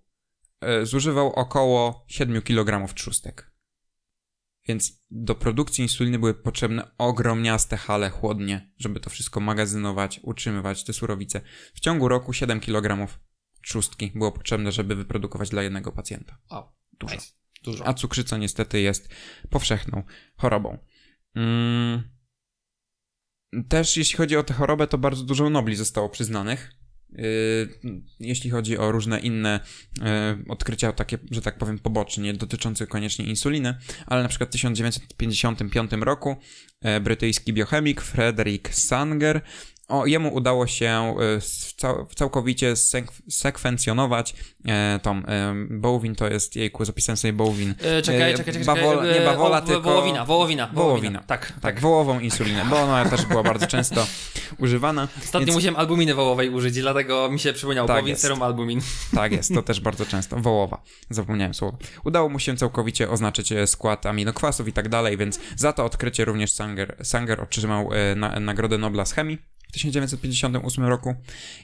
[0.83, 3.51] zużywał około 7 kg trzustek.
[4.67, 10.93] Więc do produkcji insuliny były potrzebne ogromniaste hale chłodnie, żeby to wszystko magazynować, utrzymywać te
[10.93, 11.41] surowice.
[11.73, 13.07] W ciągu roku 7 kg
[13.61, 16.37] trzustki było potrzebne, żeby wyprodukować dla jednego pacjenta.
[16.49, 17.15] O, Dużo.
[17.15, 17.27] nice.
[17.63, 17.87] Dużo.
[17.87, 19.09] A cukrzyca niestety jest
[19.49, 20.03] powszechną
[20.35, 20.77] chorobą.
[21.35, 22.17] Mm.
[23.69, 26.71] Też jeśli chodzi o tę chorobę, to bardzo dużo Nobli zostało przyznanych.
[27.09, 27.21] Yy,
[28.19, 29.59] jeśli chodzi o różne inne
[29.97, 30.05] yy,
[30.47, 36.35] odkrycia, takie, że tak powiem, poboczne, dotyczące koniecznie insuliny, ale na przykład w 1955 roku
[36.81, 39.41] e, brytyjski biochemik Frederick Sanger
[39.87, 41.41] o, jemu udało się e,
[41.77, 44.35] cał, całkowicie sek- sekwencjonować
[44.67, 47.75] e, tą e, Bowin, to jest, jejku, zapisałem sobie Bowin.
[47.81, 48.75] E, czekaj, E, czekaj, czekaj.
[48.75, 49.19] czekaj.
[49.19, 50.67] nie bawola, o, tylko- Wołowina, wołowina.
[50.73, 51.23] Wołowina.
[51.27, 54.07] Tak, Tak, wołową insulinę, bo ona też była bardzo często
[54.59, 55.07] używana.
[55.23, 58.21] Ostatnio Więc- musiałem albuminy wołowej użyć, i dlatego mi się przypomniał Tak jest.
[58.21, 58.81] serum albumin.
[59.15, 60.37] Tak jest, to też bardzo często.
[60.39, 60.81] Wołowa.
[61.09, 61.77] Zapomniałem słowa.
[62.05, 66.25] Udało mu się całkowicie oznaczyć e, skład aminokwasów i tak dalej, więc za to odkrycie
[66.25, 69.37] również Sanger, Sanger otrzymał e, na, Nagrodę Nobla z chemii
[69.67, 71.15] w 1958 roku.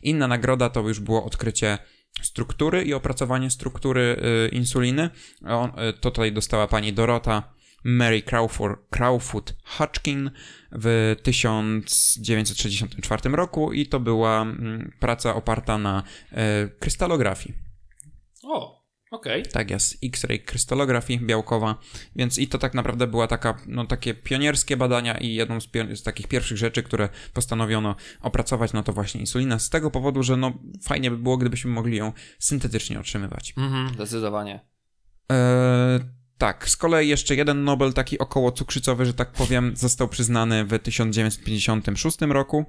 [0.03, 1.77] Inna nagroda to już było odkrycie
[2.21, 5.09] struktury i opracowanie struktury e, insuliny.
[5.45, 10.31] E, to tutaj dostała pani Dorota Mary Crawford, Crawford Hodgkin
[10.71, 17.55] w 1964 roku i to była mm, praca oparta na e, krystalografii.
[18.43, 18.82] O,
[19.13, 19.43] okej.
[19.51, 21.79] Tak jest, X-ray krystalografii białkowa,
[22.15, 26.03] więc i to tak naprawdę była taka, no takie pionierskie badania i jedną z, z
[26.03, 30.53] takich pierwszych rzeczy, które postanowiono opracować, no to właśnie insulina, z tego powodu, że no
[30.83, 33.53] fajnie by było, gdybyśmy mogli ją syntetycznie otrzymywać.
[33.57, 34.59] Mhm, zdecydowanie.
[35.29, 35.99] Eee,
[36.37, 40.79] tak, z kolei jeszcze jeden Nobel, taki około cukrzycowy, że tak powiem, został przyznany w
[40.79, 42.65] 1956 roku.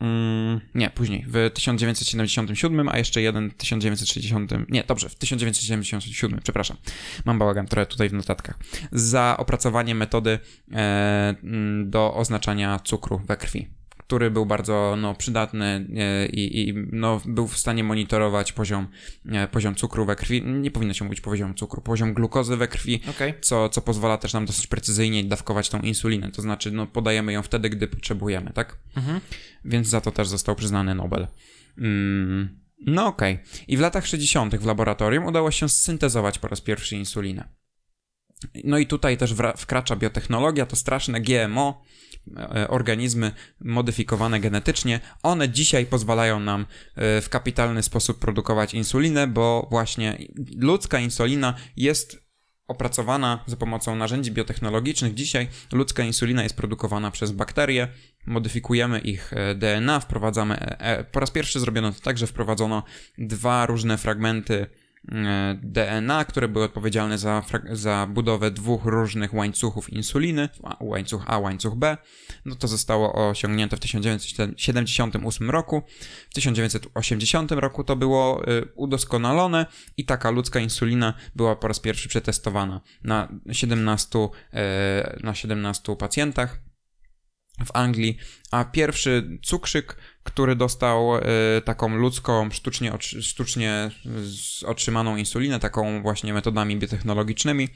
[0.00, 4.50] Mm, nie, później, w 1977, a jeszcze jeden w 1960.
[4.68, 6.76] Nie, dobrze, w 1977, przepraszam.
[7.24, 8.58] Mam bałagan trochę tutaj w notatkach.
[8.92, 10.38] Za opracowanie metody
[10.72, 13.68] e, mm, do oznaczania cukru we krwi,
[14.10, 18.88] który był bardzo no, przydatny e, i, i no, był w stanie monitorować poziom,
[19.32, 20.42] e, poziom cukru we krwi.
[20.42, 23.34] Nie powinno się mówić poziom cukru, poziom glukozy we krwi, Okej.
[23.40, 26.30] co, co pozwala też nam dosyć precyzyjnie dawkować tą insulinę.
[26.30, 28.76] To znaczy, no, podajemy ją wtedy, gdy potrzebujemy, tak?
[28.96, 29.20] Mhm.
[29.64, 31.26] Więc za to też został przyznany Nobel.
[31.78, 33.38] Mm, no okej.
[33.68, 34.56] I w latach 60.
[34.56, 37.48] w laboratorium udało się syntezować po raz pierwszy insulinę.
[38.64, 41.84] No i tutaj też wkracza biotechnologia, to straszne GMO,
[42.68, 45.00] organizmy modyfikowane genetycznie.
[45.22, 46.66] One dzisiaj pozwalają nam
[46.96, 50.18] e, w kapitalny sposób produkować insulinę, bo właśnie
[50.56, 52.30] ludzka insulina jest
[52.68, 55.14] opracowana za pomocą narzędzi biotechnologicznych.
[55.14, 57.88] Dzisiaj ludzka insulina jest produkowana przez bakterie,
[58.26, 60.54] modyfikujemy ich e, DNA, wprowadzamy.
[60.60, 62.82] e, e, Po raz pierwszy zrobiono to tak, że wprowadzono
[63.18, 64.66] dwa różne fragmenty e,
[65.62, 67.42] DNA, które były odpowiedzialne za,
[67.72, 70.48] za budowę dwóch różnych łańcuchów insuliny,
[70.80, 71.96] łańcuch A, łańcuch B.
[72.44, 75.82] No to zostało osiągnięte w 1978 roku.
[76.30, 82.08] W 1980 roku to było y, udoskonalone i taka ludzka insulina była po raz pierwszy
[82.08, 84.18] przetestowana na 17,
[84.52, 86.60] e, na 17 pacjentach
[87.64, 88.18] w Anglii,
[88.50, 91.20] a pierwszy cukrzyk, który dostał e,
[91.64, 93.90] taką ludzką, sztucznie, sztucznie
[94.22, 97.68] z- otrzymaną insulinę, taką właśnie metodami biotechnologicznymi,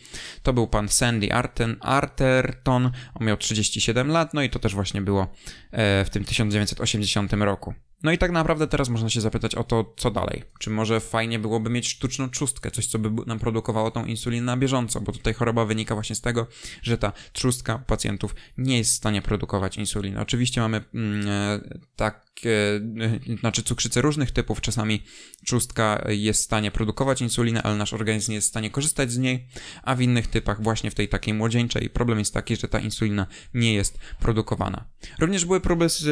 [0.42, 5.02] to był pan Sandy Arten, Arterton, on miał 37 lat, no i to też właśnie
[5.02, 5.22] było
[5.70, 7.74] e, w tym 1980 roku.
[8.02, 10.42] No i tak naprawdę teraz można się zapytać o to, co dalej.
[10.58, 14.56] Czy może fajnie byłoby mieć sztuczną trzustkę, coś, co by nam produkowało tą insulinę na
[14.56, 16.46] bieżąco, bo tutaj choroba wynika właśnie z tego,
[16.82, 20.20] że ta trzustka pacjentów nie jest w stanie produkować insuliny.
[20.20, 21.60] Oczywiście mamy mm, e,
[21.96, 25.02] tak, e, znaczy cukrzycy różnych typów, czasami
[25.46, 29.18] trzustka jest w stanie produkować insulinę, ale nasz organizm nie jest w stanie korzystać z
[29.18, 29.48] niej,
[29.82, 33.26] a w innych typach, właśnie w tej takiej młodzieńczej, problem jest taki, że ta insulina
[33.54, 34.84] nie jest produkowana.
[35.18, 36.04] Również były próby z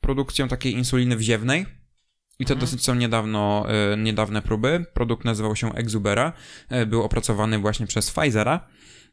[0.00, 1.81] produkcją takiej insuliny wziewnej,
[2.42, 2.60] i to Mhm.
[2.60, 4.84] dosyć są niedawno, e, niedawne próby.
[4.94, 6.32] Produkt nazywał się Exubera.
[6.68, 8.66] E, był opracowany właśnie przez Pfizera.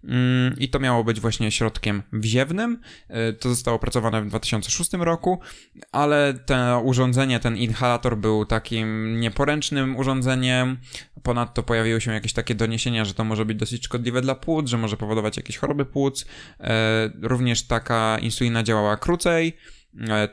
[0.04, 2.82] Mm, I to miało być właśnie środkiem wziewnym.
[3.08, 5.40] E, To zostało opracowane w 2006 roku,
[5.92, 10.78] ale to urządzenie, ten inhalator był takim nieporęcznym urządzeniem.
[11.24, 14.78] Ponadto pojawiły się jakieś takie doniesienia, że to może być dosyć szkodliwe dla płuc, że
[14.78, 16.26] może powodować jakieś choroby płuc.
[17.22, 19.58] Również taka insulina działała krócej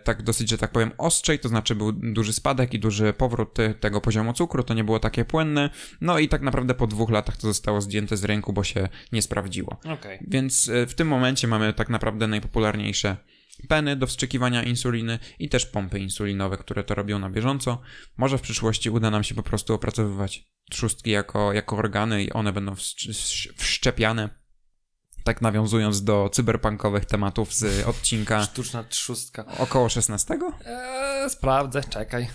[0.04, 3.74] tak dosyć, że tak powiem, ostrzej, to znaczy był duży spadek i duży powrót te-
[3.74, 7.36] tego poziomu cukru, to nie było takie płynne, no i tak naprawdę po dwóch latach
[7.36, 9.76] to zostało zdjęte z rynku, bo się nie sprawdziło.
[9.84, 10.18] Okej.
[10.28, 13.16] Więc e, w tym momencie mamy tak naprawdę najpopularniejsze
[13.68, 17.80] peny do wstrzykiwania insuliny i też pompy insulinowe, które to robią na bieżąco.
[18.16, 22.52] Może w przyszłości uda nam się po prostu opracowywać trzustki jako, jako organy i one
[22.52, 22.74] będą
[23.56, 24.45] wszczepiane.
[25.26, 29.44] Tak nawiązując do cyberpunkowych tematów z odcinka Sztuczna trzustka.
[29.58, 30.34] około 16.
[30.66, 32.28] Eee, sprawdzę, czekaj.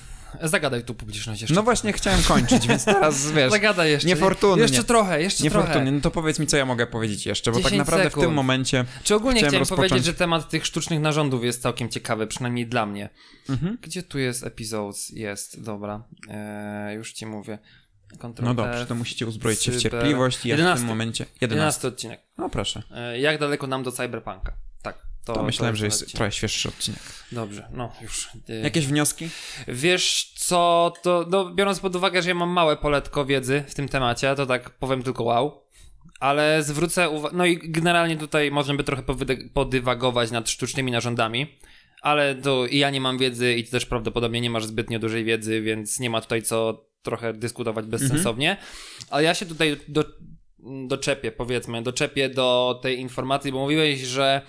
[0.43, 1.55] Zagadaj tu publiczność jeszcze.
[1.55, 4.07] No właśnie chciałem kończyć, więc teraz wiesz, Zagadaj jeszcze.
[4.07, 4.61] niefortunnie.
[4.61, 5.57] Jeszcze trochę, jeszcze trochę.
[5.59, 8.11] niefortunnie, no to powiedz mi, co ja mogę powiedzieć jeszcze, bo tak 10 naprawdę w
[8.11, 8.25] sekund.
[8.25, 8.85] tym momencie...
[9.03, 12.67] Czy ogólnie Chciałem chciałem, rozpocząć- powiedzieć, że temat tych sztucznych narządów jest całkiem ciekawy, przynajmniej
[12.67, 13.09] dla mnie.
[13.49, 13.77] Mhm.
[13.81, 15.09] Gdzie tu jest episodes?
[15.09, 16.03] Jest, dobra.
[16.29, 17.59] Eee, już ci mówię.
[18.41, 20.37] No dobrze, F, to musicie uzbroić się w cyber- cierpliwość.
[20.37, 20.77] Ja w 11.
[20.79, 21.23] tym momencie...
[21.23, 21.45] 11.
[21.55, 22.21] 11 odcinek.
[22.37, 22.83] No proszę.
[22.95, 24.53] Eee, jak daleko nam do cyberpunka?
[24.81, 24.97] Tak.
[25.25, 26.17] To, To myślałem, że ten jest odcinek.
[26.17, 26.99] trochę świeższy odcinek.
[27.31, 28.29] Dobrze, no już.
[28.49, 29.29] Eee, Jakieś wnioski?
[29.67, 33.87] Wiesz co, to no, biorąc pod uwagę, że ja mam małe poletko wiedzy w tym
[33.89, 35.61] temacie, to tak powiem tylko wow.
[36.19, 39.03] Ale zwrócę uwagę, no i generalnie tutaj można by trochę
[39.53, 41.57] podywagować nad sztucznymi narządami,
[42.01, 45.23] ale to i ja nie mam wiedzy i ty też prawdopodobnie nie masz zbytnio dużej
[45.23, 48.57] wiedzy, więc nie ma tutaj co trochę dyskutować bezsensownie.
[49.09, 50.03] Ale ja się tutaj do,
[50.87, 54.41] doczepię, powiedzmy, doczepię do tej informacji, bo mówiłeś, że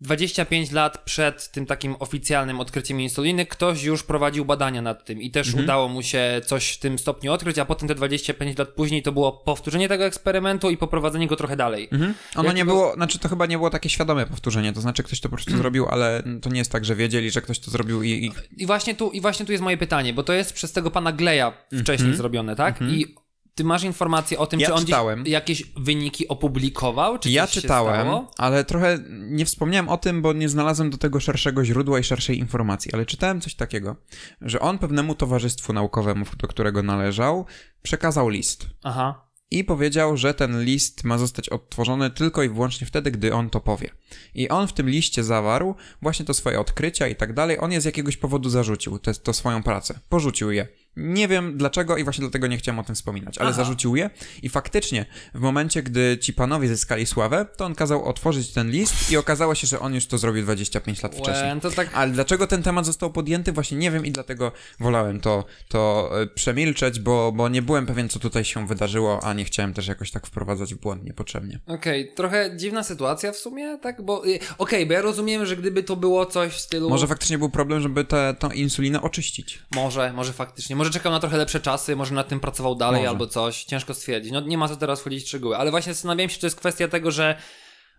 [0.00, 5.30] 25 lat przed tym takim oficjalnym odkryciem insuliny ktoś już prowadził badania nad tym i
[5.30, 9.02] też udało mu się coś w tym stopniu odkryć, a potem te 25 lat później
[9.02, 11.88] to było powtórzenie tego eksperymentu i poprowadzenie go trochę dalej.
[11.92, 12.14] Mhm.
[12.34, 15.02] Ono Jak nie to- było, znaczy to chyba nie było takie świadome powtórzenie, to znaczy
[15.02, 17.70] ktoś to po prostu zrobił, ale to nie jest tak, że wiedzieli, że ktoś to
[17.70, 18.10] zrobił i...
[18.10, 18.32] i...
[18.62, 21.12] I właśnie tu, i właśnie tu jest moje pytanie, bo to jest przez tego pana
[21.12, 22.82] Gleja wcześniej zrobione, tak?
[22.82, 23.14] I
[23.56, 25.26] ty masz informację o tym, Ja czy on czytałem.
[25.26, 30.90] jakieś wyniki opublikował, czy Ja czytałem, ale trochę nie wspomniałem o tym, bo nie znalazłem
[30.90, 33.96] do tego szerszego źródła i szerszej informacji, ale czytałem coś takiego,
[34.40, 37.46] że on pewnemu towarzystwu naukowemu, do którego należał,
[37.82, 38.66] przekazał list.
[38.82, 39.26] Aha.
[39.50, 43.60] I powiedział, że ten list ma zostać odtworzony tylko i wyłącznie wtedy, gdy on to
[43.60, 43.90] powie.
[44.34, 47.58] I on w tym liście zawarł właśnie to swoje odkrycia i tak dalej.
[47.60, 50.00] On je z jakiegoś powodu zarzucił, to swoją pracę.
[50.08, 50.68] Porzucił je.
[50.96, 53.56] Nie wiem dlaczego i właśnie dlatego nie chciałem o tym wspominać, ale Aha.
[53.56, 54.10] zarzucił je
[54.42, 59.10] i faktycznie w momencie, gdy ci panowie zyskali sławę, to on kazał otworzyć ten list
[59.10, 61.54] i okazało się, że on już to zrobił 25 lat wcześniej.
[61.54, 65.20] Łe, to tak Ale dlaczego ten temat został podjęty, właśnie nie wiem i dlatego wolałem
[65.20, 69.44] to, to e, przemilczeć, bo, bo nie byłem pewien, co tutaj się wydarzyło, a nie
[69.44, 71.60] chciałem też jakoś tak wprowadzać w błąd niepotrzebnie.
[71.66, 74.02] Okej, trochę dziwna sytuacja w sumie, tak?
[74.02, 76.90] Bo y, okej, bo ja rozumiem, że gdyby to było coś w stylu.
[76.90, 79.62] Może faktycznie był problem, żeby tę insulinę oczyścić.
[79.74, 80.76] Może, może faktycznie.
[80.76, 83.10] Może czekał na trochę lepsze czasy, może nad tym pracował dalej Może.
[83.10, 83.64] albo coś.
[83.64, 84.32] Ciężko stwierdzić.
[84.32, 85.56] No nie ma co teraz wchodzić w szczegóły.
[85.56, 87.36] Ale właśnie zastanawiałem się, czy to jest kwestia tego, że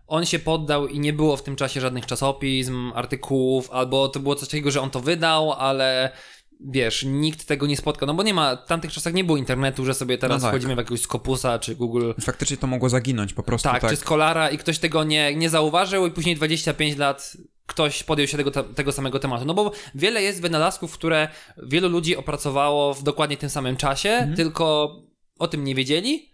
[0.06, 4.34] on się poddał i nie było w tym czasie żadnych czasopism, artykułów, albo to było
[4.34, 6.12] coś takiego, że on to wydał, ale
[6.60, 8.06] wiesz, nikt tego nie spotkał.
[8.06, 10.54] No bo nie ma, w tamtych czasach nie było internetu, że sobie teraz No tak.
[10.54, 12.12] wchodzimy w jakiegoś Skopusa czy Google.
[12.20, 13.90] Faktycznie to mogło zaginąć po prostu Tak, tak.
[13.90, 17.36] czy Scholara i ktoś tego nie, nie zauważył i później 25 lat
[17.68, 19.44] ktoś podjął się tego, te- tego samego tematu.
[19.44, 21.28] No bo wiele jest wynalazków, które
[21.62, 24.36] wielu ludzi opracowało w dokładnie tym samym czasie, Mhm.
[24.36, 24.96] tylko
[25.38, 26.32] o tym nie wiedzieli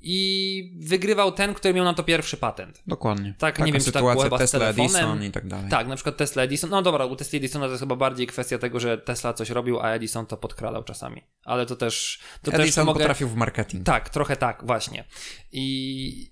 [0.00, 2.82] i wygrywał ten, który miał na to pierwszy patent.
[2.86, 3.34] Dokładnie.
[3.38, 4.86] Tak, Taka nie wiem, czy tak było chyba z Tesla, telefonem.
[4.90, 5.70] Edison i tak dalej.
[5.70, 6.70] Tak, na przykład Tesla Edison.
[6.70, 9.80] No dobra, u Tesla Edisona to jest chyba bardziej kwestia tego, że Tesla coś robił,
[9.80, 11.22] a Edison to podkradał czasami.
[11.44, 12.18] Ale to też.
[12.42, 12.98] To też Edison mogę...
[12.98, 13.86] potrafił w marketing.
[13.86, 15.04] Tak, trochę tak, właśnie.
[15.52, 16.30] I,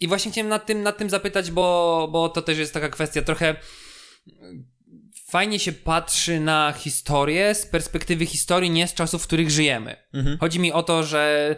[0.00, 3.22] i właśnie chciałem nad tym, nad tym zapytać, bo, bo to też jest taka kwestia
[3.22, 3.56] trochę.
[5.28, 9.96] Fajnie się patrzy na historię z perspektywy historii, nie z czasów, w których żyjemy.
[10.14, 10.38] Mhm.
[10.38, 11.56] Chodzi mi o to, że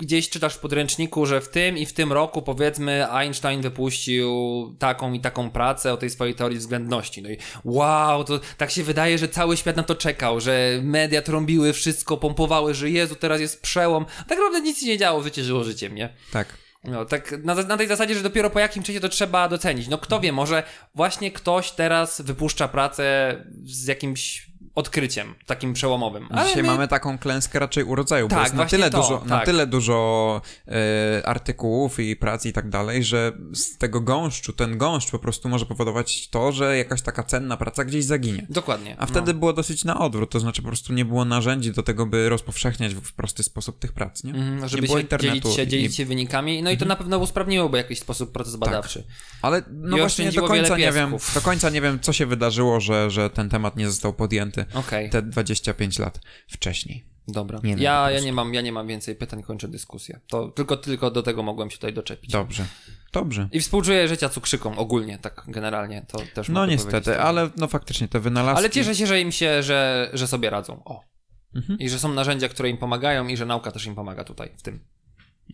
[0.00, 4.30] gdzieś czytasz w podręczniku, że w tym i w tym roku, powiedzmy, Einstein wypuścił
[4.78, 7.22] taką i taką pracę o tej swojej teorii względności.
[7.22, 11.22] No i wow, to tak się wydaje, że cały świat na to czekał, że media
[11.22, 14.04] trąbiły wszystko, pompowały, że Jezu, teraz jest przełom.
[14.04, 16.14] Tak naprawdę nic się nie działo, życie żyło życiem, nie?
[16.32, 16.69] Tak.
[16.84, 19.88] No, tak na, na tej zasadzie, że dopiero po jakim czasie to trzeba docenić.
[19.88, 20.62] No kto wie, może
[20.94, 24.49] właśnie ktoś teraz wypuszcza pracę z jakimś
[24.80, 26.28] odkryciem takim przełomowym.
[26.30, 29.22] Ale Dzisiaj my- mamy taką klęskę raczej urodzaju, bo Tak, jest na tyle, to, dużo,
[29.26, 29.46] na tak.
[29.46, 35.10] tyle dużo e, artykułów i prac i tak dalej, że z tego gąszczu, ten gąszcz
[35.10, 38.46] po prostu może powodować to, że jakaś taka cenna praca gdzieś zaginie.
[38.50, 38.96] Dokładnie.
[38.98, 42.06] A wtedy było dosyć na odwrót, to znaczy po prostu nie było narzędzi do tego,
[42.06, 44.30] by rozpowszechniać w prosty sposób tych prac, nie?
[44.34, 45.68] Mhm, żeby nie było się dzielić się, Mhm.
[45.68, 49.04] dzielić się wynikami, no i to na pewno usprawniłoby w jakiś sposób proces badawczy.
[49.42, 52.80] Ale no I właśnie do końca nie wiem, do końca nie wiem, co się wydarzyło,
[52.80, 57.04] że, że ten temat nie został podjęty Okej, te 25 lat wcześniej.
[57.28, 57.60] dobra.
[57.62, 60.20] nie ja, ja, nie mam, ja nie mam więcej pytań, kończę dyskusję.
[60.26, 62.30] To tylko, tylko do tego mogłem się tutaj doczepić.
[62.30, 62.64] Dobrze,
[63.12, 63.48] dobrze.
[63.52, 68.20] I współczuję życia cukrzykom ogólnie, tak generalnie, to też No niestety, ale no faktycznie te
[68.20, 68.58] wynalazki...
[68.58, 70.82] Ale cieszę się, że im się, że, że sobie radzą.
[70.84, 71.04] O.
[71.54, 71.78] Mhm.
[71.78, 74.62] I że są narzędzia, które im pomagają i że nauka też im pomaga tutaj w
[74.62, 74.84] tym.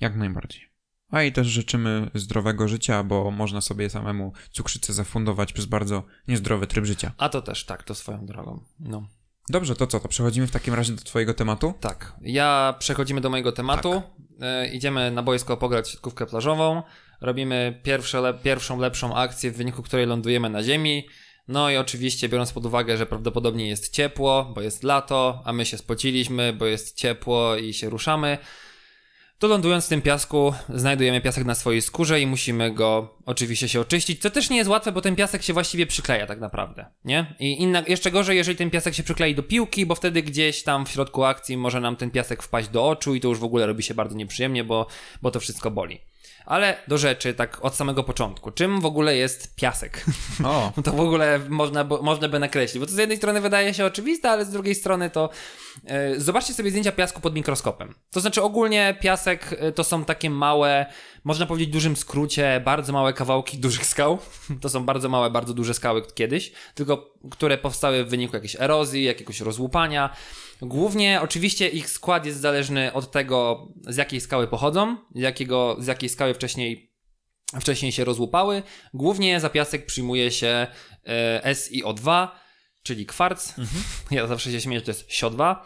[0.00, 0.75] Jak najbardziej.
[1.10, 6.66] A i też życzymy zdrowego życia, bo można sobie samemu cukrzycę zafundować przez bardzo niezdrowy
[6.66, 7.12] tryb życia.
[7.18, 8.60] A to też, tak, to swoją drogą.
[8.80, 9.06] No.
[9.48, 11.74] Dobrze, to co, to przechodzimy w takim razie do twojego tematu?
[11.80, 14.02] Tak, ja przechodzimy do mojego tematu.
[14.40, 16.82] E, idziemy na boisko pograć siatkówkę plażową.
[17.20, 17.82] Robimy
[18.22, 21.06] le, pierwszą lepszą akcję, w wyniku której lądujemy na ziemi.
[21.48, 25.66] No i oczywiście biorąc pod uwagę, że prawdopodobnie jest ciepło, bo jest lato, a my
[25.66, 28.38] się spociliśmy, bo jest ciepło i się ruszamy,
[29.38, 33.80] to lądując w tym piasku, znajdujemy piasek na swojej skórze i musimy go oczywiście się
[33.80, 37.34] oczyścić, co też nie jest łatwe, bo ten piasek się właściwie przykleja tak naprawdę, nie?
[37.38, 40.86] I inna, jeszcze gorzej, jeżeli ten piasek się przyklei do piłki, bo wtedy gdzieś tam
[40.86, 43.66] w środku akcji może nam ten piasek wpaść do oczu i to już w ogóle
[43.66, 44.86] robi się bardzo nieprzyjemnie, bo,
[45.22, 46.00] bo to wszystko boli.
[46.46, 48.50] Ale do rzeczy, tak od samego początku.
[48.50, 50.04] Czym w ogóle jest piasek?
[50.44, 53.74] O, To w ogóle można, bo- można by nakreślić, bo to z jednej strony wydaje
[53.74, 55.30] się oczywiste, ale z drugiej strony to
[55.84, 57.94] e, zobaczcie sobie zdjęcia piasku pod mikroskopem.
[58.10, 60.86] To znaczy ogólnie piasek e, to są takie małe,
[61.24, 64.18] można powiedzieć w dużym skrócie, bardzo małe kawałki dużych skał.
[64.62, 69.04] To są bardzo małe, bardzo duże skały kiedyś, tylko które powstały w wyniku jakiejś erozji,
[69.04, 70.10] jakiegoś rozłupania.
[70.62, 75.86] Głównie oczywiście ich skład jest zależny od tego, z jakiej skały pochodzą, z, jakiego, z
[75.86, 76.96] jakiej skały wcześniej
[77.60, 78.62] wcześniej się rozłupały.
[78.94, 80.66] Głównie za piasek przyjmuje się
[81.04, 82.28] e, SiO2,
[82.86, 83.54] czyli kwarc.
[84.10, 85.56] Ja zawsze się śmieję, że to jest SiO2.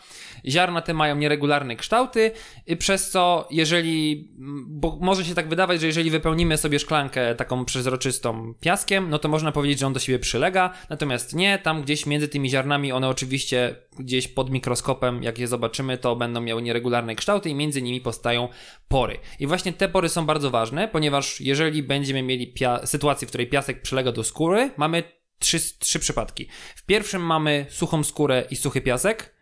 [0.49, 2.31] Ziarna te mają nieregularne kształty,
[2.79, 4.29] przez co jeżeli,
[4.67, 9.29] bo może się tak wydawać, że jeżeli wypełnimy sobie szklankę taką przezroczystą piaskiem, no to
[9.29, 13.09] można powiedzieć, że on do siebie przylega, natomiast nie, tam gdzieś między tymi ziarnami one
[13.09, 18.01] oczywiście gdzieś pod mikroskopem, jak je zobaczymy, to będą miały nieregularne kształty i między nimi
[18.01, 18.49] powstają
[18.89, 19.19] pory.
[19.39, 22.55] I właśnie te pory są bardzo ważne, ponieważ jeżeli będziemy mieli
[22.85, 26.49] sytuację, w której piasek przylega do skóry, mamy trzy, trzy przypadki.
[26.77, 29.35] W pierwszym mamy suchą skórę i suchy piasek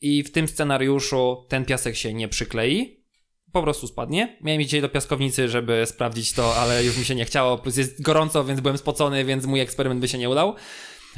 [0.00, 3.00] i w tym scenariuszu ten piasek się nie przyklei,
[3.52, 4.38] po prostu spadnie.
[4.40, 8.02] Miałem iść do piaskownicy, żeby sprawdzić to, ale już mi się nie chciało, plus jest
[8.02, 10.54] gorąco, więc byłem spocony, więc mój eksperyment by się nie udał.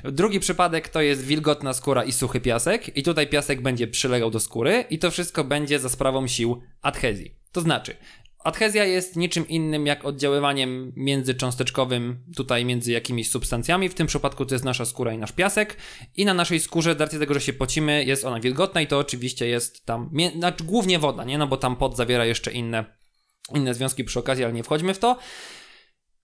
[0.05, 4.41] Drugi przypadek to jest wilgotna skóra i suchy piasek i tutaj piasek będzie przylegał do
[4.41, 7.35] skóry i to wszystko będzie za sprawą sił adhezji.
[7.53, 7.97] To znaczy,
[8.45, 14.55] adhezja jest niczym innym jak oddziaływaniem międzycząsteczkowym tutaj między jakimiś substancjami, w tym przypadku to
[14.55, 15.77] jest nasza skóra i nasz piasek.
[16.17, 18.99] I na naszej skórze z racji tego, że się pocimy jest ona wilgotna i to
[18.99, 21.39] oczywiście jest tam, znaczy głównie woda, nie?
[21.39, 22.85] No bo tam pot zawiera jeszcze inne,
[23.55, 25.19] inne związki przy okazji, ale nie wchodźmy w to.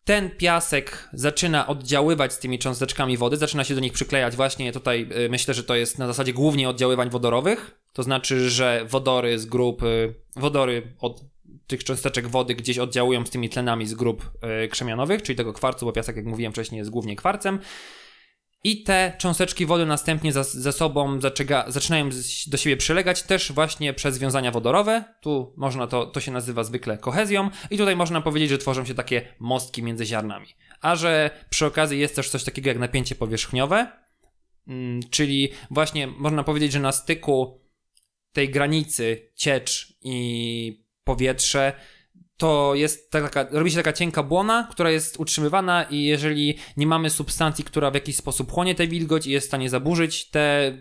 [0.05, 5.09] Ten piasek zaczyna oddziaływać z tymi cząsteczkami wody, zaczyna się do nich przyklejać właśnie tutaj
[5.25, 9.47] y, myślę, że to jest na zasadzie głównie oddziaływań wodorowych, to znaczy, że wodory z
[9.47, 11.25] grup, y, wodory od
[11.69, 14.31] tych cząsteczek wody gdzieś oddziałują z tymi tlenami z grup
[14.65, 17.61] y, krzemianowych, czyli tego kwarcu, bo piasek, jak mówiłem wcześniej, jest głównie kwarcem.
[18.65, 22.09] I te cząsteczki wody następnie za, ze sobą zaczega, zaczynają
[22.47, 25.05] do siebie przylegać też właśnie przez wiązania wodorowe.
[25.21, 28.95] Tu można to, to się nazywa zwykle kohezją i tutaj można powiedzieć, że tworzą się
[28.95, 30.47] takie mostki między ziarnami.
[30.81, 33.93] A że przy okazji jest też coś takiego jak napięcie powierzchniowe,
[34.69, 37.61] mm, czyli właśnie można powiedzieć, że na styku
[38.33, 41.73] tej granicy ciecz i powietrze
[42.37, 47.11] to jest taka, robi się taka cienka błona, która jest utrzymywana i jeżeli nie mamy
[47.11, 50.73] substancji, która w jakiś sposób chłonie tę wilgoć i jest w stanie zaburzyć tę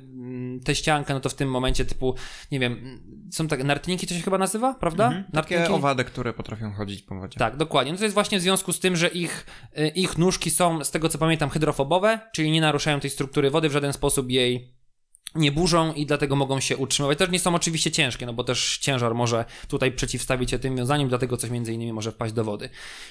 [0.65, 2.15] te ściankę, no to w tym momencie typu,
[2.51, 2.99] nie wiem,
[3.31, 5.07] są tak, nartniki to się chyba nazywa, prawda?
[5.07, 7.39] Mhm, takie owady, które potrafią chodzić po wodzie.
[7.39, 7.91] Tak, dokładnie.
[7.91, 9.45] No to jest właśnie w związku z tym, że ich,
[9.79, 13.69] y, ich nóżki są, z tego co pamiętam, hydrofobowe, czyli nie naruszają tej struktury wody,
[13.69, 14.76] w żaden sposób jej
[15.35, 17.17] nie burzą i dlatego mogą się utrzymywać.
[17.17, 21.09] Też nie są oczywiście ciężkie, no bo też ciężar może tutaj przeciwstawić się tym wiązaniom,
[21.09, 22.69] dlatego coś między innymi może wpaść do wody.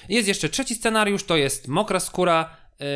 [0.09, 2.87] Jest jeszcze trzeci scenariusz, to jest mokra skóra yy,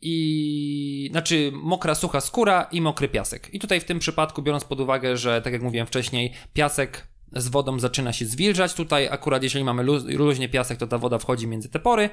[0.00, 3.54] i znaczy mokra, sucha skóra i mokry piasek.
[3.54, 7.48] I tutaj w tym przypadku, biorąc pod uwagę, że tak jak mówiłem wcześniej, piasek z
[7.48, 8.74] wodą zaczyna się zwilżać.
[8.74, 12.10] Tutaj akurat jeżeli mamy luźnie piasek, to ta woda wchodzi między te pory.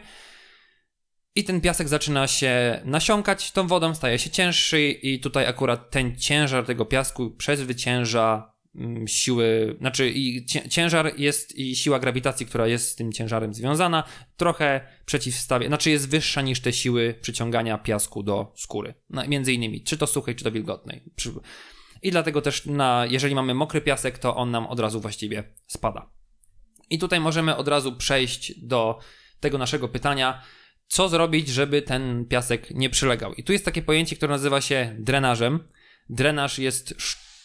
[1.36, 6.16] I ten piasek zaczyna się nasiąkać tą wodą, staje się cięższy i tutaj akurat ten
[6.18, 12.90] ciężar tego piasku przezwycięża mm, siły, znaczy i ciężar jest i siła grawitacji, która jest
[12.90, 14.04] z tym ciężarem związana,
[14.38, 18.94] trochę przeciwstawia, znaczy jest wyższa niż te siły przyciągania piasku do skóry.
[19.10, 21.04] No, między innymi, czy to suchej, czy to wilgotnej.
[22.02, 26.12] I dlatego też, na, jeżeli mamy mokry piasek, to on nam od razu właściwie spada.
[26.90, 29.00] I tutaj możemy od razu przejść do
[29.40, 30.42] tego naszego pytania,
[30.92, 33.34] co zrobić, żeby ten piasek nie przylegał.
[33.34, 35.60] I tu jest takie pojęcie, które nazywa się drenażem.
[36.10, 36.94] Drenaż jest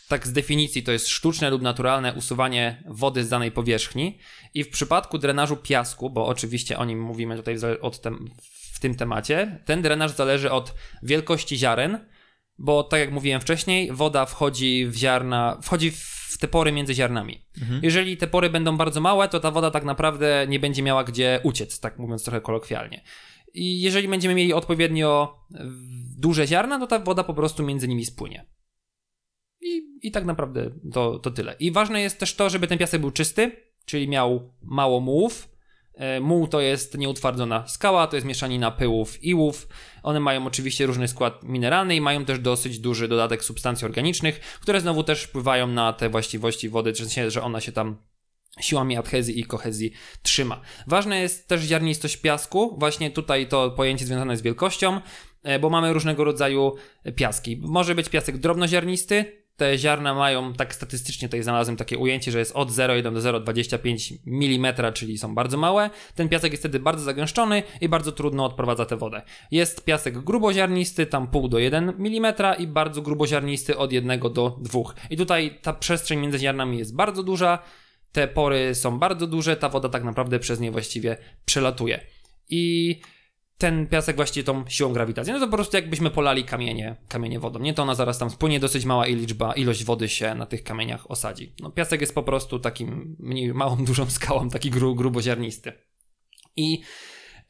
[0.08, 4.18] tak z definicji to jest sztuczne lub naturalne usuwanie wody z danej powierzchni.
[4.54, 7.56] I w przypadku drenażu piasku, bo oczywiście o nim mówimy tutaj
[8.72, 11.98] w tym temacie, ten drenaż zależy od wielkości ziaren,
[12.58, 17.44] bo tak jak mówiłem wcześniej, woda wchodzi w ziarna, wchodzi w te pory między ziarnami.
[17.60, 17.80] Mhm.
[17.82, 21.40] Jeżeli te pory będą bardzo małe, to ta woda tak naprawdę nie będzie miała gdzie
[21.42, 23.00] uciec, tak mówiąc trochę kolokwialnie.
[23.56, 25.38] I jeżeli będziemy mieli odpowiednio
[26.18, 28.46] duże ziarna, to ta woda po prostu między nimi spłynie.
[29.60, 31.56] I, i tak naprawdę to, to tyle.
[31.60, 33.52] I ważne jest też to, żeby ten piasek był czysty,
[33.84, 35.48] czyli miał mało mułów.
[35.94, 39.68] E, muł to jest nieutwardzona skała, to jest mieszanina pyłów i iłów.
[40.02, 44.80] One mają oczywiście różny skład mineralny i mają też dosyć duży dodatek substancji organicznych, które
[44.80, 47.96] znowu też wpływają na te właściwości wody, sensie, że ona się tam
[48.60, 49.92] siłami adhezji i kohezji
[50.22, 50.60] trzyma.
[50.86, 52.76] Ważna jest też ziarnistość piasku.
[52.78, 55.00] Właśnie tutaj to pojęcie związane z wielkością,
[55.42, 56.74] e, bo mamy różnego rodzaju
[57.16, 57.60] piaski.
[57.62, 62.56] Może być piasek drobnoziarnisty, te ziarna mają, tak statystycznie tutaj znalazłem takie ujęcie, że jest
[62.56, 65.90] od 0,1 do 0,25 mm, czyli są bardzo małe.
[66.14, 69.22] Ten piasek jest wtedy bardzo zagęszczony i bardzo trudno odprowadza tę wodę.
[69.50, 74.80] Jest piasek gruboziarnisty, tam pół do 1 mm i bardzo gruboziarnisty od 1 do 2.
[75.10, 77.58] I tutaj ta przestrzeń między ziarnami jest bardzo duża,
[78.12, 82.00] te pory są bardzo duże, ta woda tak naprawdę przez nie właściwie przelatuje.
[82.48, 83.00] I
[83.58, 87.58] ten piasek właściwie tą siłą grawitacji, no to po prostu jakbyśmy polali kamienie, kamienie wodą,
[87.58, 87.74] nie?
[87.74, 91.52] To ona zaraz tam spłynie, dosyć mała liczba, ilość wody się na tych kamieniach osadzi.
[91.60, 95.72] No piasek jest po prostu takim mniej, małą, dużą skałą, taki gru, gruboziarnisty.
[96.56, 96.80] I,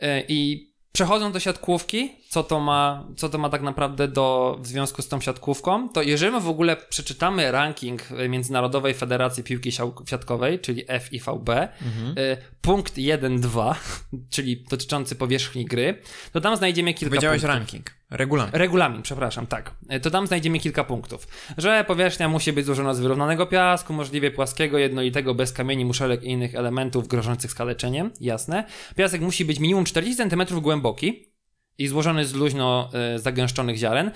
[0.01, 4.67] yy, i przechodząc do siatkówki, co to ma, co to ma tak naprawdę do, w
[4.67, 9.73] związku z tą siatkówką, to jeżeli my w ogóle przeczytamy ranking Międzynarodowej Federacji Piłki
[10.07, 12.19] Siatkowej, czyli FIVB, mhm.
[12.19, 13.75] y, punkt 1-2,
[14.35, 16.03] czyli dotyczący powierzchni gry,
[16.33, 17.59] to tam znajdziemy kilka Powiedziałeś punktów.
[17.59, 17.97] ranking.
[18.11, 18.55] Regulamin.
[18.55, 19.75] Regulamin, przepraszam, tak.
[19.93, 21.29] Y, to tam znajdziemy kilka punktów.
[21.59, 26.31] Że powierzchnia musi być złożona z wyrównanego piasku, możliwie płaskiego, jednolitego, bez kamieni, muszelek i
[26.31, 28.65] innych elementów grożących skaleczeniem, jasne.
[28.97, 31.36] Piasek musi być minimum 40 cm głęboki,
[31.79, 34.11] i złożony z luźno y, zagęszczonych ziaren.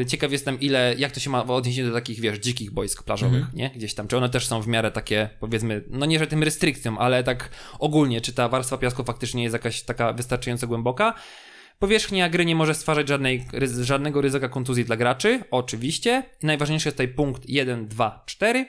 [0.00, 3.02] E, ciekaw jestem, ile, jak to się ma w odniesieniu do takich, wiesz, dzikich boisk
[3.02, 3.56] plażowych, mm -hmm.
[3.56, 3.70] nie?
[3.70, 4.08] Gdzieś tam.
[4.08, 7.50] Czy one też są w miarę takie, powiedzmy, no nie, że tym restrykcją, ale tak
[7.78, 11.14] ogólnie, czy ta warstwa piasku faktycznie jest jakaś taka wystarczająco głęboka.
[11.78, 13.44] Powierzchnia gry nie może stwarzać żadnej,
[13.80, 16.22] żadnego ryzyka kontuzji dla graczy, oczywiście.
[16.42, 18.66] I najważniejszy jest tutaj punkt 1, 2, 4.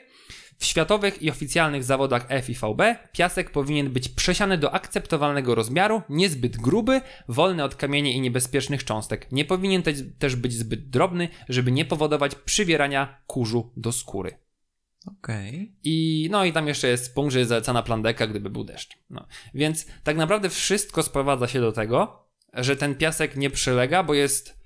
[0.58, 2.82] W światowych i oficjalnych zawodach FIVB
[3.12, 9.32] piasek powinien być przesiany do akceptowalnego rozmiaru, niezbyt gruby, wolny od kamieni i niebezpiecznych cząstek.
[9.32, 9.82] Nie powinien
[10.18, 14.38] też być zbyt drobny, żeby nie powodować przywierania kurzu do skóry.
[15.06, 15.48] Okej.
[15.48, 15.72] Okay.
[15.84, 18.98] I no i tam jeszcze jest punkt, że jest zalecana plandeka, gdyby był deszcz.
[19.10, 19.26] No.
[19.54, 24.58] Więc tak naprawdę wszystko sprowadza się do tego, że ten piasek nie przylega, bo jest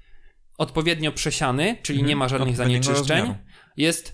[0.58, 2.08] odpowiednio przesiany, czyli mhm.
[2.08, 3.18] nie ma żadnych zanieczyszczeń.
[3.18, 3.34] Rozmiaru.
[3.76, 4.12] Jest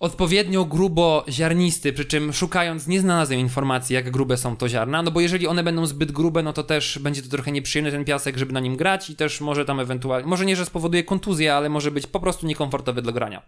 [0.00, 5.10] odpowiednio grubo ziarnisty, przy czym szukając nie znalazłem informacji, jak grube są to ziarna, no
[5.10, 8.36] bo jeżeli one będą zbyt grube, no to też będzie to trochę nieprzyjemny ten piasek,
[8.38, 11.68] żeby na nim grać i też może tam ewentualnie, może nie, że spowoduje kontuzję, ale
[11.68, 13.42] może być po prostu niekomfortowy do grania.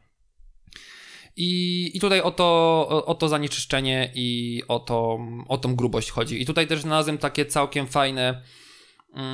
[1.36, 2.44] I, I tutaj o to,
[2.90, 5.18] o, o to zanieczyszczenie i o, to,
[5.48, 6.42] o tą grubość chodzi.
[6.42, 8.42] I tutaj też znalazłem takie całkiem fajne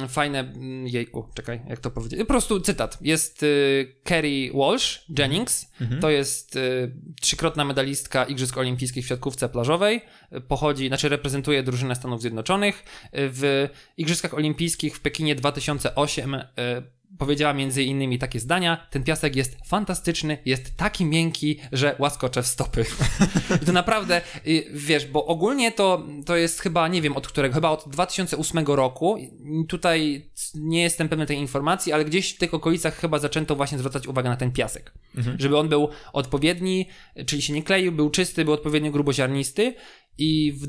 [0.08, 5.66] fajne, mm, jejku, czekaj, jak to powiedzieć, po prostu cytat, jest y, Kerry Walsh Jennings,
[5.80, 6.00] Mhm.
[6.00, 10.00] to jest y, trzykrotna medalistka Igrzysk Olimpijskich w siatkówce plażowej,
[10.48, 16.44] pochodzi, znaczy reprezentuje drużynę Stanów Zjednoczonych, y, w Igrzyskach Olimpijskich w Pekinie 2008 y,
[17.18, 22.46] powiedziała między innymi takie zdania, ten piasek jest fantastyczny, jest taki miękki, że łaskocze w
[22.46, 22.84] stopy.
[23.62, 27.54] I to naprawdę, y, wiesz, bo ogólnie to, to jest chyba, nie wiem od którego,
[27.54, 29.18] chyba od 2008 roku.
[29.68, 34.06] Tutaj nie jestem pewny tej informacji, ale gdzieś w tych okolicach chyba zaczęto właśnie zwracać
[34.06, 34.94] uwagę na ten piasek.
[35.38, 36.88] Żeby on był odpowiedni,
[37.26, 39.74] czyli się nie kleił, był czysty, był odpowiednio gruboziarnisty
[40.18, 40.66] i w,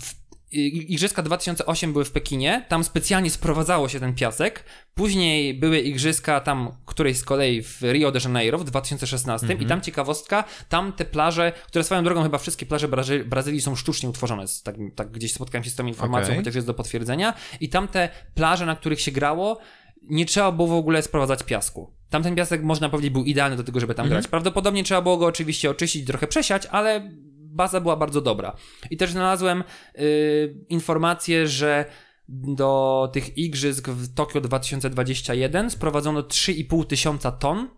[0.00, 0.21] w
[0.52, 4.64] Igrzyska 2008 były w Pekinie, tam specjalnie sprowadzało się ten piasek.
[4.94, 9.80] Później były igrzyska tam, której z kolei w Rio de Janeiro w 2016 i tam
[9.80, 14.44] ciekawostka, tam te plaże, które swoją drogą chyba wszystkie plaże Brazy- Brazylii są sztucznie utworzone,
[14.64, 16.36] tak, tak gdzieś spotkałem się z tą informacją, Okej.
[16.38, 19.58] chociaż jest do potwierdzenia i tam te plaże, na których się grało,
[20.02, 21.92] nie trzeba było w ogóle sprowadzać piasku.
[22.10, 24.28] Tamten piasek, można powiedzieć, był idealny do tego, żeby tam grać.
[24.28, 27.10] Prawdopodobnie trzeba było go oczywiście oczyścić, trochę przesiać, ale
[27.52, 28.56] baza była bardzo dobra.
[28.90, 29.64] I też znalazłem
[29.98, 31.84] y, informację, że
[32.28, 37.70] do tych igrzysk w Tokio 2021 sprowadzono 3,5 tysiąca ton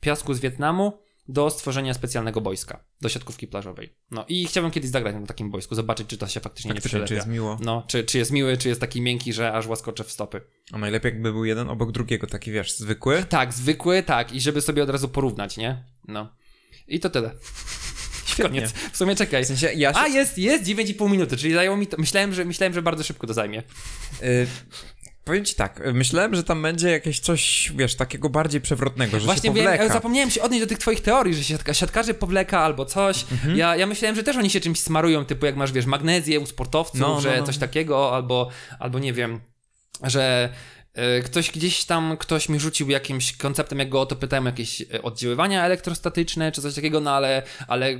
[0.00, 0.98] piasku z Wietnamu
[1.28, 3.94] do stworzenia specjalnego boiska, do siatkówki plażowej.
[4.10, 6.98] No i chciałbym kiedyś zagrać na takim boisku, zobaczyć, czy to się faktycznie nie Faktycznie,
[6.98, 7.14] czy przylepia.
[7.14, 7.58] jest miło.
[7.60, 10.40] No, czy, czy jest miły, czy jest taki miękki, że aż łaskocze w stopy.
[10.72, 13.24] A najlepiej jakby był jeden obok drugiego, taki wiesz, zwykły.
[13.28, 15.84] Tak, zwykły, tak, i żeby sobie od razu porównać, nie?
[16.08, 16.28] No.
[16.88, 17.34] I to tyle.
[18.44, 18.60] Świetnie.
[18.60, 18.74] Koniec.
[18.92, 19.44] W sumie czekaj.
[19.44, 19.98] W sensie ja się...
[19.98, 21.96] A, jest, jest 9,5 minuty, czyli zajęło mi to.
[21.96, 23.62] Myślałem, że, myślałem, że bardzo szybko to zajmie.
[24.22, 24.46] Y,
[25.24, 29.26] powiem ci tak, y, myślałem, że tam będzie jakieś coś, wiesz, takiego bardziej przewrotnego, że
[29.26, 29.88] Właśnie się powleka.
[29.88, 33.24] zapomniałem się odnieść do tych twoich teorii, że siatka, siatkarzy powleka albo coś.
[33.32, 33.56] Mhm.
[33.56, 36.46] Ja, ja myślałem, że też oni się czymś smarują, typu jak masz, wiesz, magnezję u
[36.46, 37.46] sportowców, No, no, że no.
[37.46, 39.40] coś takiego, albo, albo nie wiem,
[40.04, 40.52] że
[41.24, 45.02] ktoś gdzieś tam, ktoś mi rzucił jakimś konceptem, jak go o to pytałem, jakieś e,
[45.02, 47.98] oddziaływania elektrostatyczne, czy coś takiego, no ale, ale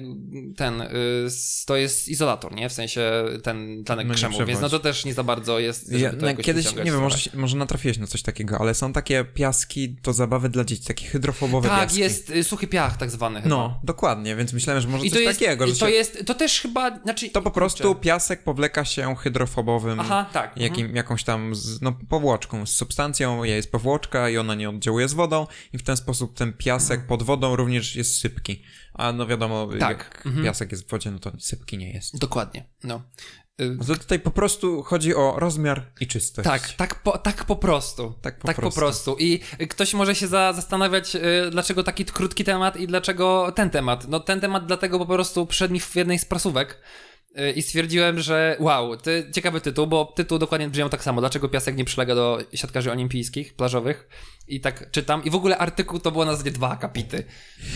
[0.56, 0.82] ten,
[1.26, 2.68] s- to jest izolator, nie?
[2.68, 6.12] W sensie ten tlenek No krzemu, więc no to też nie za bardzo jest, Ja,
[6.20, 10.12] no, kiedyś, nie wiem, może, może natrafiłeś na coś takiego, ale są takie piaski do
[10.12, 12.00] zabawy dla dzieci, takie hydrofobowe Tak, piaski.
[12.00, 13.56] jest y, suchy piach tak zwany chyba.
[13.56, 15.92] No, dokładnie, więc myślałem, że może I coś jest, takiego, że i to się...
[15.92, 17.30] jest, to też chyba, znaczy...
[17.30, 20.46] To po prostu piasek powleka się hydrofobowym Aha, tak.
[20.48, 20.62] mhm.
[20.62, 25.12] jakim, jakąś tam z, no, powłoczką, z substancją, jest powłoczka i ona nie oddziałuje z
[25.14, 28.62] wodą i w ten sposób ten piasek pod wodą również jest sypki.
[28.94, 29.68] A no wiadomo.
[29.80, 29.98] Tak.
[29.98, 30.44] jak Mhm.
[30.44, 32.18] piasek jest w wodzie, no to sypki nie jest.
[32.18, 33.02] Dokładnie, no.
[33.60, 36.48] Y, to tutaj po prostu chodzi o rozmiar i czystość.
[36.48, 38.14] Tak, tak po, tak po prostu.
[38.22, 38.80] Tak po tak prostu.
[38.80, 39.16] po prostu.
[39.18, 41.20] I ktoś może się za, zastanawiać, y,
[41.50, 44.08] dlaczego taki krótki temat i dlaczego ten temat.
[44.08, 47.07] No ten temat dlatego po prostu przyszedł mi w jednej z prasówek y,
[47.56, 51.20] i stwierdziłem, że wow, to ciekawy tytuł, bo tytuł dokładnie brzmiał tak samo.
[51.20, 54.08] Dlaczego piasek nie przylega do siatkarzy olimpijskich, plażowych?
[54.48, 55.24] I tak czytam.
[55.24, 57.24] I w ogóle artykuł to było na zasadzie dwa akapity.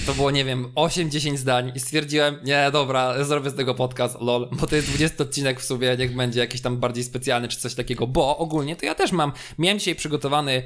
[0.06, 4.48] To było, nie wiem, 8-10 zdań i stwierdziłem, nie, dobra, zrobię z tego podcast, lol,
[4.52, 7.74] bo to jest 20 odcinek w sumie, niech będzie jakiś tam bardziej specjalny czy coś
[7.74, 10.62] takiego, bo ogólnie to ja też mam, miałem dzisiaj przygotowany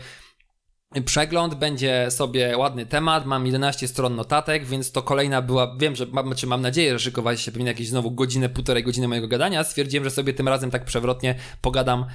[1.02, 6.06] przegląd, będzie sobie ładny temat, mam 11 stron notatek, więc to kolejna była, wiem, że
[6.06, 9.64] mam, czy mam nadzieję, że szykowaliście się pewnie jakieś znowu godzinę, półtorej godziny mojego gadania,
[9.64, 12.06] stwierdziłem, że sobie tym razem tak przewrotnie pogadam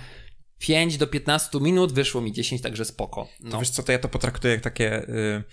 [0.60, 3.24] 5 do 15 minut, wyszło mi 10, także spoko.
[3.24, 3.60] To No.
[3.60, 5.44] wiesz co, to ja to potraktuję jak takie y,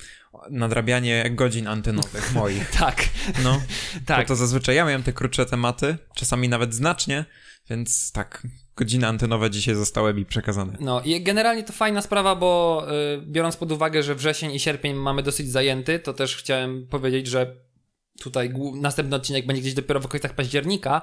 [0.51, 2.71] nadrabianie godzin antenowych moich.
[2.71, 3.05] Tak,
[3.45, 3.61] No,
[4.07, 4.19] tak.
[4.19, 7.25] Bo to zazwyczaj ja miałem te krótsze tematy, czasami nawet znacznie,
[7.71, 8.47] więc tak,
[8.79, 10.73] godziny antenowe dzisiaj zostały mi przekazane.
[10.81, 12.83] No i generalnie to fajna sprawa, bo
[13.17, 17.27] y, biorąc pod uwagę, że wrzesień i sierpień mamy dosyć zajęty, to też chciałem powiedzieć,
[17.27, 17.57] że
[18.21, 21.03] tutaj następny odcinek będzie gdzieś dopiero w okolicach października,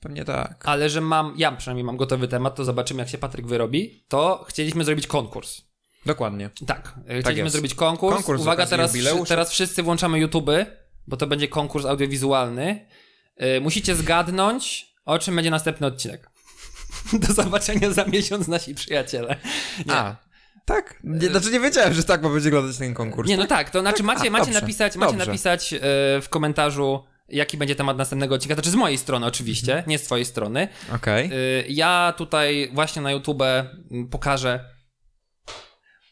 [0.00, 0.62] Pewnie tak.
[0.64, 4.44] ale że mam, ja przynajmniej mam gotowy temat, to zobaczymy jak się Patryk wyrobi, to
[4.48, 5.62] chcieliśmy zrobić konkurs.
[6.06, 6.50] Dokładnie.
[6.66, 7.52] Tak, y, chcieliśmy jest.
[7.52, 8.16] zrobić konkurs.
[8.16, 8.94] Konkurs Uwaga, teraz,
[9.28, 10.50] teraz wszyscy włączamy YouTube,
[11.06, 12.86] bo to będzie konkurs audiowizualny.
[13.56, 16.30] Y, musicie zgadnąć, o czym będzie następny odcinek.
[17.26, 19.36] Do zobaczenia za miesiąc, nasi przyjaciele.
[19.86, 19.94] Nie.
[19.94, 20.16] A,
[20.64, 21.00] tak?
[21.04, 23.28] Nie, znaczy nie wiedziałem, że tak ma będzie wyglądać ten konkurs.
[23.28, 25.26] Nie, no tak, to znaczy macie, A, macie dobrze, napisać, macie dobrze.
[25.26, 25.78] napisać e,
[26.22, 28.54] w komentarzu, jaki będzie temat następnego odcinka.
[28.54, 29.90] Znaczy z mojej strony oczywiście, Mhm.
[29.90, 30.68] nie z twojej strony.
[30.94, 31.30] Okej.
[31.32, 33.42] Y, Ja tutaj właśnie na YouTube
[34.10, 34.64] pokażę.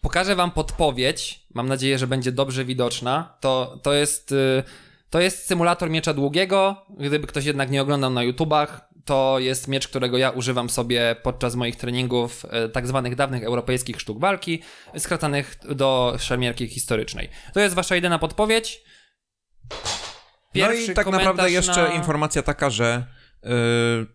[0.01, 1.47] Pokażę wam podpowiedź.
[1.55, 3.37] Mam nadzieję, że będzie dobrze widoczna.
[3.41, 4.33] To, to jest.
[4.33, 4.63] y,
[5.11, 6.87] To jest symulator miecza długiego.
[6.99, 11.55] Gdyby ktoś jednak nie oglądał na YouTubach, to jest miecz, którego ja używam sobie podczas
[11.55, 14.63] moich treningów y, tak zwanych dawnych europejskich sztuk walki,
[14.99, 17.29] skracanych do szermierki historycznej.
[17.55, 18.83] To jest wasza jedyna podpowiedź.
[20.55, 21.89] No i tak naprawdę jeszcze na...
[21.89, 23.07] informacja taka, że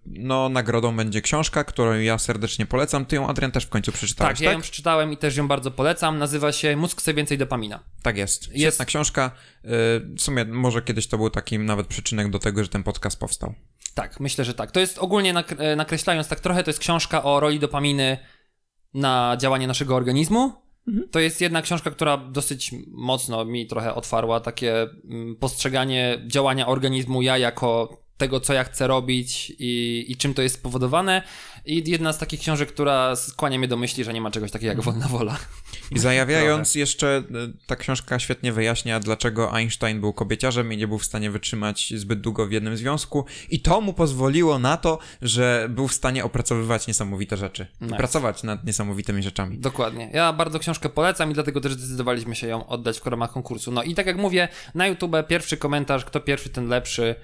[0.05, 3.05] no nagrodą będzie książka, którą ja serdecznie polecam.
[3.05, 4.45] Ty ją, Adrian, też w końcu przeczytałeś, Tak, tak?
[4.45, 6.17] ja ją przeczytałem i też ją bardzo polecam.
[6.17, 7.79] Nazywa się Mózg chce więcej dopamina.
[8.03, 8.43] Tak jest.
[8.43, 9.31] Świetna Jest- książka.
[9.65, 9.69] Y,
[10.15, 13.53] W sumie może kiedyś to był taki nawet przyczynek do tego, że ten podcast powstał.
[14.01, 14.71] Tak, myślę, że tak.
[14.71, 18.17] To jest ogólnie e, nakreślając tak trochę, to jest książka o roli dopaminy
[18.93, 20.51] na działanie naszego organizmu.
[21.11, 27.21] To jest jedna książka, która dosyć mocno mi trochę otwarła takie mm, postrzeganie działania organizmu
[27.21, 31.23] ja jako tego, co ja chcę robić i, i czym to jest spowodowane.
[31.69, 34.71] I jedna z takich książek, która skłania mnie do myśli, że nie ma czegoś takiego
[34.73, 35.37] jak wolna wola.
[35.91, 37.23] I zajawiając jeszcze,
[37.57, 41.93] y, ta książka świetnie wyjaśnia, dlaczego Einstein był kobieciarzem i nie był w stanie wytrzymać
[41.95, 43.25] zbyt długo w jednym związku.
[43.49, 47.67] I to mu pozwoliło na to, że był w stanie opracowywać niesamowite rzeczy.
[47.81, 47.97] I Nice.
[47.97, 49.57] pracować nad niesamowitymi rzeczami.
[49.57, 50.09] Dokładnie.
[50.13, 53.71] Ja bardzo książkę polecam i dlatego też zdecydowaliśmy się ją oddać w ramach konkursu.
[53.71, 57.15] No i tak jak mówię, na YouTube pierwszy komentarz, kto pierwszy, ten lepszy,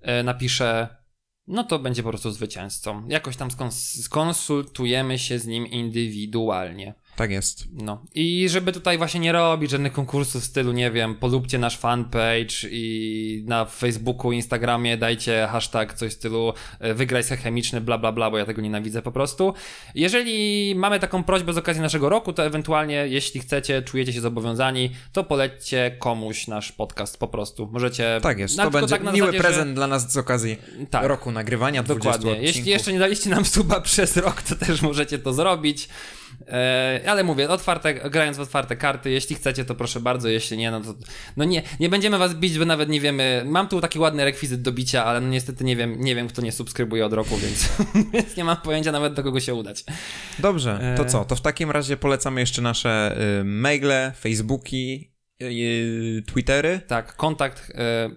[0.00, 1.01] e, napisze,
[1.46, 3.08] no to będzie po prostu zwycięzcą.
[3.08, 6.94] Jakoś tam skons- skonsultujemy się z nim indywidualnie.
[7.16, 7.64] Tak jest.
[7.72, 11.78] No i żeby tutaj właśnie nie robić żadnych konkursów w stylu, nie wiem, polubcie nasz
[11.78, 17.98] fanpage i na Facebooku, Instagramie dajcie hashtag coś w stylu e, wygraj se chemiczny, bla
[17.98, 19.54] bla bla, bo ja tego nienawidzę po prostu.
[19.94, 24.90] Jeżeli mamy taką prośbę z okazji naszego roku, to ewentualnie, jeśli chcecie, czujecie się zobowiązani,
[25.12, 27.68] to polećcie komuś nasz podcast po prostu.
[27.72, 28.18] Możecie...
[28.22, 28.56] Tak jest.
[28.56, 30.86] To będzie tak miły zasadzie, prezent dla nas z okazji Że...
[30.86, 31.04] Tak.
[31.04, 32.30] roku nagrywania 20 Dokładnie.
[32.30, 32.56] odcinków.
[32.56, 35.88] Jeśli jeszcze nie daliście nam suba przez rok, to też możecie to zrobić.
[36.48, 40.70] E, ale mówię, otwarte, grając w otwarte karty, jeśli chcecie, to proszę bardzo, jeśli nie,
[40.70, 40.94] no to
[41.36, 43.42] no nie, nie będziemy was bić, bo nawet nie wiemy.
[43.46, 46.42] Mam tu taki ładny rekwizyt do bicia, ale no niestety nie wiem, nie wiem, kto
[46.42, 47.68] nie subskrybuje od roku, więc,
[48.12, 49.84] więc nie mam pojęcia nawet do kogo się udać.
[50.38, 51.06] Dobrze, to E.
[51.06, 51.24] co?
[51.24, 55.12] To w takim razie polecamy jeszcze nasze y, maile, Facebooki,
[55.42, 56.80] y, Twittery.
[56.86, 57.72] Tak, kontakt.
[57.74, 58.10] E,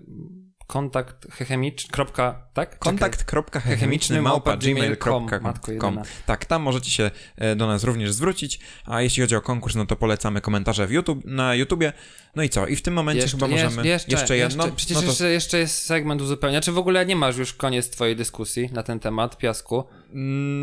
[0.68, 1.88] kontakt chechemicz.
[1.88, 2.80] Kropka, tak?
[2.80, 5.24] kontakt.chemiczny małpa gmail.com.
[5.42, 6.04] Matko gmail.com jedyna.
[6.26, 9.86] Tak, tam możecie się e, do nas również zwrócić, a jeśli chodzi o konkurs, no
[9.86, 11.94] to polecamy komentarze w YouTube, na YouTubie.
[12.36, 12.68] No i co?
[12.68, 14.68] I w tym momencie chyba możemy jeszcze, jedno.
[14.76, 16.62] Przecież no to, jeszcze, jeszcze jest segment uzupełnienia.
[16.62, 19.84] Czy w ogóle nie masz już koniec twojej dyskusji na ten temat, Piasku?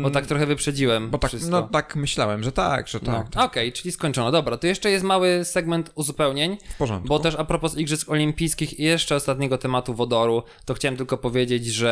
[0.01, 1.51] Bo tak trochę wyprzedziłem bo tak, wszystko.
[1.51, 4.31] no tak myślałem, że tak, że No, tak, tak Okej, czyli skończono.
[4.31, 7.07] Dobra, to jeszcze jest mały segment uzupełnień, w porządku.
[7.07, 11.65] bo też a propos Igrzysk Olimpijskich i jeszcze ostatniego tematu wodoru, to chciałem tylko powiedzieć,
[11.65, 11.82] że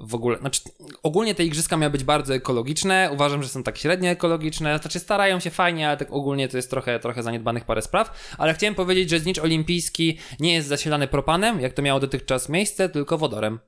[0.00, 0.60] w ogóle, znaczy
[1.02, 5.40] ogólnie te igrzyska miały być bardzo ekologiczne, uważam, że są tak średnio ekologiczne, znaczy starają
[5.40, 9.10] się fajnie, ale tak ogólnie to jest trochę, trochę zaniedbanych parę spraw, ale chciałem powiedzieć,
[9.10, 13.58] że znicz olimpijski nie jest zasilany propanem, jak to miało dotychczas miejsce, tylko wodorem.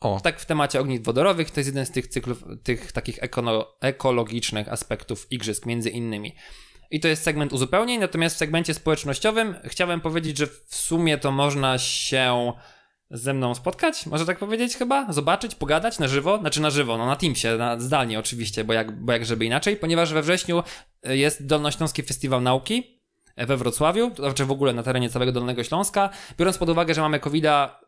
[0.00, 3.66] O, Tak w temacie ognisk wodorowych to jest jeden z tych cyklów, tych takich ekono,
[3.80, 6.34] ekologicznych aspektów igrzysk, między innymi.
[6.90, 11.32] I to jest segment uzupełnień, natomiast w segmencie społecznościowym chciałem powiedzieć, że w sumie to
[11.32, 12.52] można się
[13.10, 17.06] ze mną spotkać, może tak powiedzieć chyba, zobaczyć, pogadać na żywo, znaczy na żywo, no
[17.06, 20.62] na Teamsie, na, zdalnie oczywiście, bo jak, bo jak żeby inaczej, ponieważ we wrześniu
[21.08, 23.00] y, jest Dolnośląski Festiwal Nauki
[23.36, 26.94] e, we Wrocławiu, to znaczy w ogóle na terenie całego Dolnego Śląska, biorąc pod uwagę,
[26.94, 27.80] że mamy COVID-a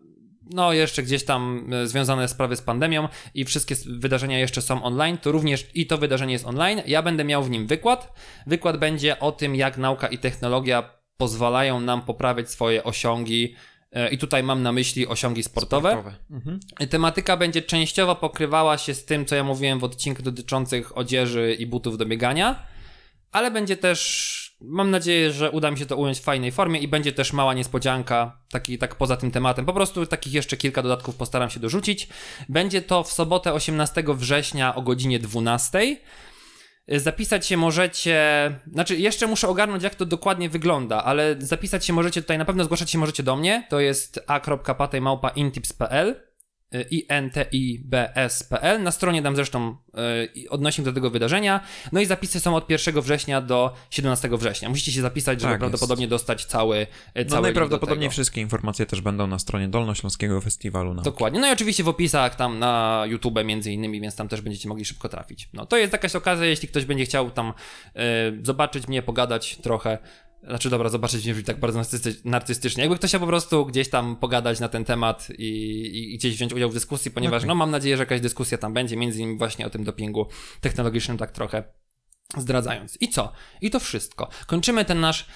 [0.52, 5.18] no jeszcze gdzieś tam e, związane sprawy z pandemią i wszystkie wydarzenia jeszcze są online,
[5.18, 6.82] to również i to wydarzenie jest online.
[6.86, 8.12] Ja będę miał w nim wykład.
[8.46, 13.54] Wykład będzie o tym, jak nauka i technologia pozwalają nam poprawiać swoje osiągi.
[13.92, 16.14] E, I tutaj mam na myśli osiągi sportowe.
[16.30, 16.60] Mhm.
[16.90, 21.66] Tematyka będzie częściowo pokrywała się z tym, co ja mówiłem w odcinku dotyczących odzieży i
[21.66, 22.62] butów do biegania,
[23.32, 26.88] ale będzie też, mam nadzieję, że uda mi się to ująć w fajnej formie i
[26.88, 29.66] będzie też mała niespodzianka, taki, tak poza tym tematem.
[29.66, 32.08] Po prostu takich jeszcze kilka dodatków postaram się dorzucić.
[32.48, 35.96] Będzie to w sobotę 18 września o godzinie 12.
[36.88, 38.20] Zapisać się możecie,
[38.72, 42.64] znaczy jeszcze muszę ogarnąć jak to dokładnie wygląda, ale zapisać się możecie tutaj, na pewno
[42.64, 46.29] zgłaszać się możecie do mnie, to jest a.patejmałpa.intips.pl
[47.00, 48.82] intibs.pl.
[48.82, 49.76] Na stronie dam zresztą
[50.44, 51.60] y, odnośnik do tego wydarzenia.
[51.92, 54.68] No i zapisy są od 1 września do 17 września.
[54.68, 58.86] Musicie się zapisać, żeby Tak prawdopodobnie dostać cały, y, No cały do najprawdopodobniej wszystkie informacje
[58.86, 61.10] też będą na stronie Dolnośląskiego Festiwalu Nauki.
[61.10, 61.40] Dokładnie.
[61.40, 64.84] No i oczywiście w opisach tam na YouTube między innymi, więc tam też będziecie mogli
[64.84, 65.48] szybko trafić.
[65.52, 67.52] No to jest jakaś okazja, jeśli ktoś będzie chciał tam
[67.96, 68.00] y,
[68.42, 69.98] zobaczyć mnie, pogadać trochę.
[70.48, 72.82] Znaczy dobra, zobaczyć mnie brzmi tak bardzo narcysty- narcystycznie.
[72.82, 76.34] Jakby ktoś chciał po prostu gdzieś tam pogadać na ten temat i, i, i gdzieś
[76.36, 77.48] wziąć udział w dyskusji, ponieważ Okej.
[77.48, 80.26] no mam nadzieję, że jakaś dyskusja tam będzie, między innymi właśnie o tym dopingu
[80.60, 81.64] technologicznym tak trochę
[82.36, 82.96] zdradzając.
[83.00, 83.32] I co?
[83.60, 84.28] I to wszystko.
[84.46, 85.26] Kończymy ten nasz...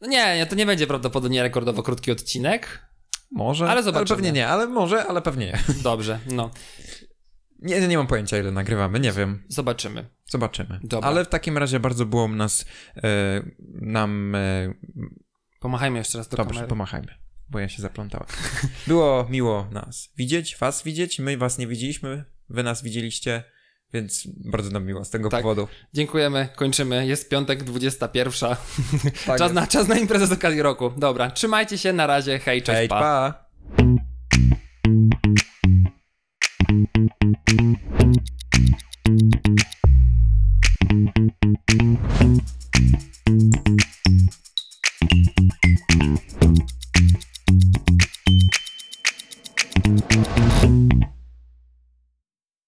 [0.00, 2.86] No nie, nie, to nie będzie prawdopodobnie rekordowo krótki odcinek.
[3.30, 4.16] Może, Ale ale zobaczymy.
[4.16, 5.58] pewnie nie, ale może, ale pewnie nie.
[5.82, 6.50] Dobrze, no.
[7.62, 9.42] Nie, nie mam pojęcia ile nagrywamy, nie wiem.
[9.48, 10.06] Zobaczymy.
[10.26, 10.80] Zobaczymy.
[10.82, 11.08] Dobra.
[11.08, 12.64] Ale w takim razie bardzo było nas,
[12.96, 13.02] e,
[13.80, 14.74] nam, e,
[15.60, 16.68] Pomachajmy jeszcze raz do dobrze, kamery.
[16.68, 17.14] pomachajmy.
[17.48, 18.26] bo ja się zaplątałem.
[18.86, 23.44] Było miło nas widzieć, was widzieć, my was nie widzieliśmy, wy nas widzieliście,
[23.92, 25.42] więc bardzo nam miło z tego Tak.
[25.42, 25.68] powodu.
[25.94, 27.06] Dziękujemy, kończymy.
[27.06, 28.56] Jest piątek, 21.
[29.26, 30.90] Tak czas, na, czas na imprezę z okazji roku.
[30.96, 33.00] Dobra, trzymajcie się, na razie, hej, cześć, Hej, pa.
[33.00, 33.48] pa.
[36.72, 36.90] Thank
[39.46, 39.71] you.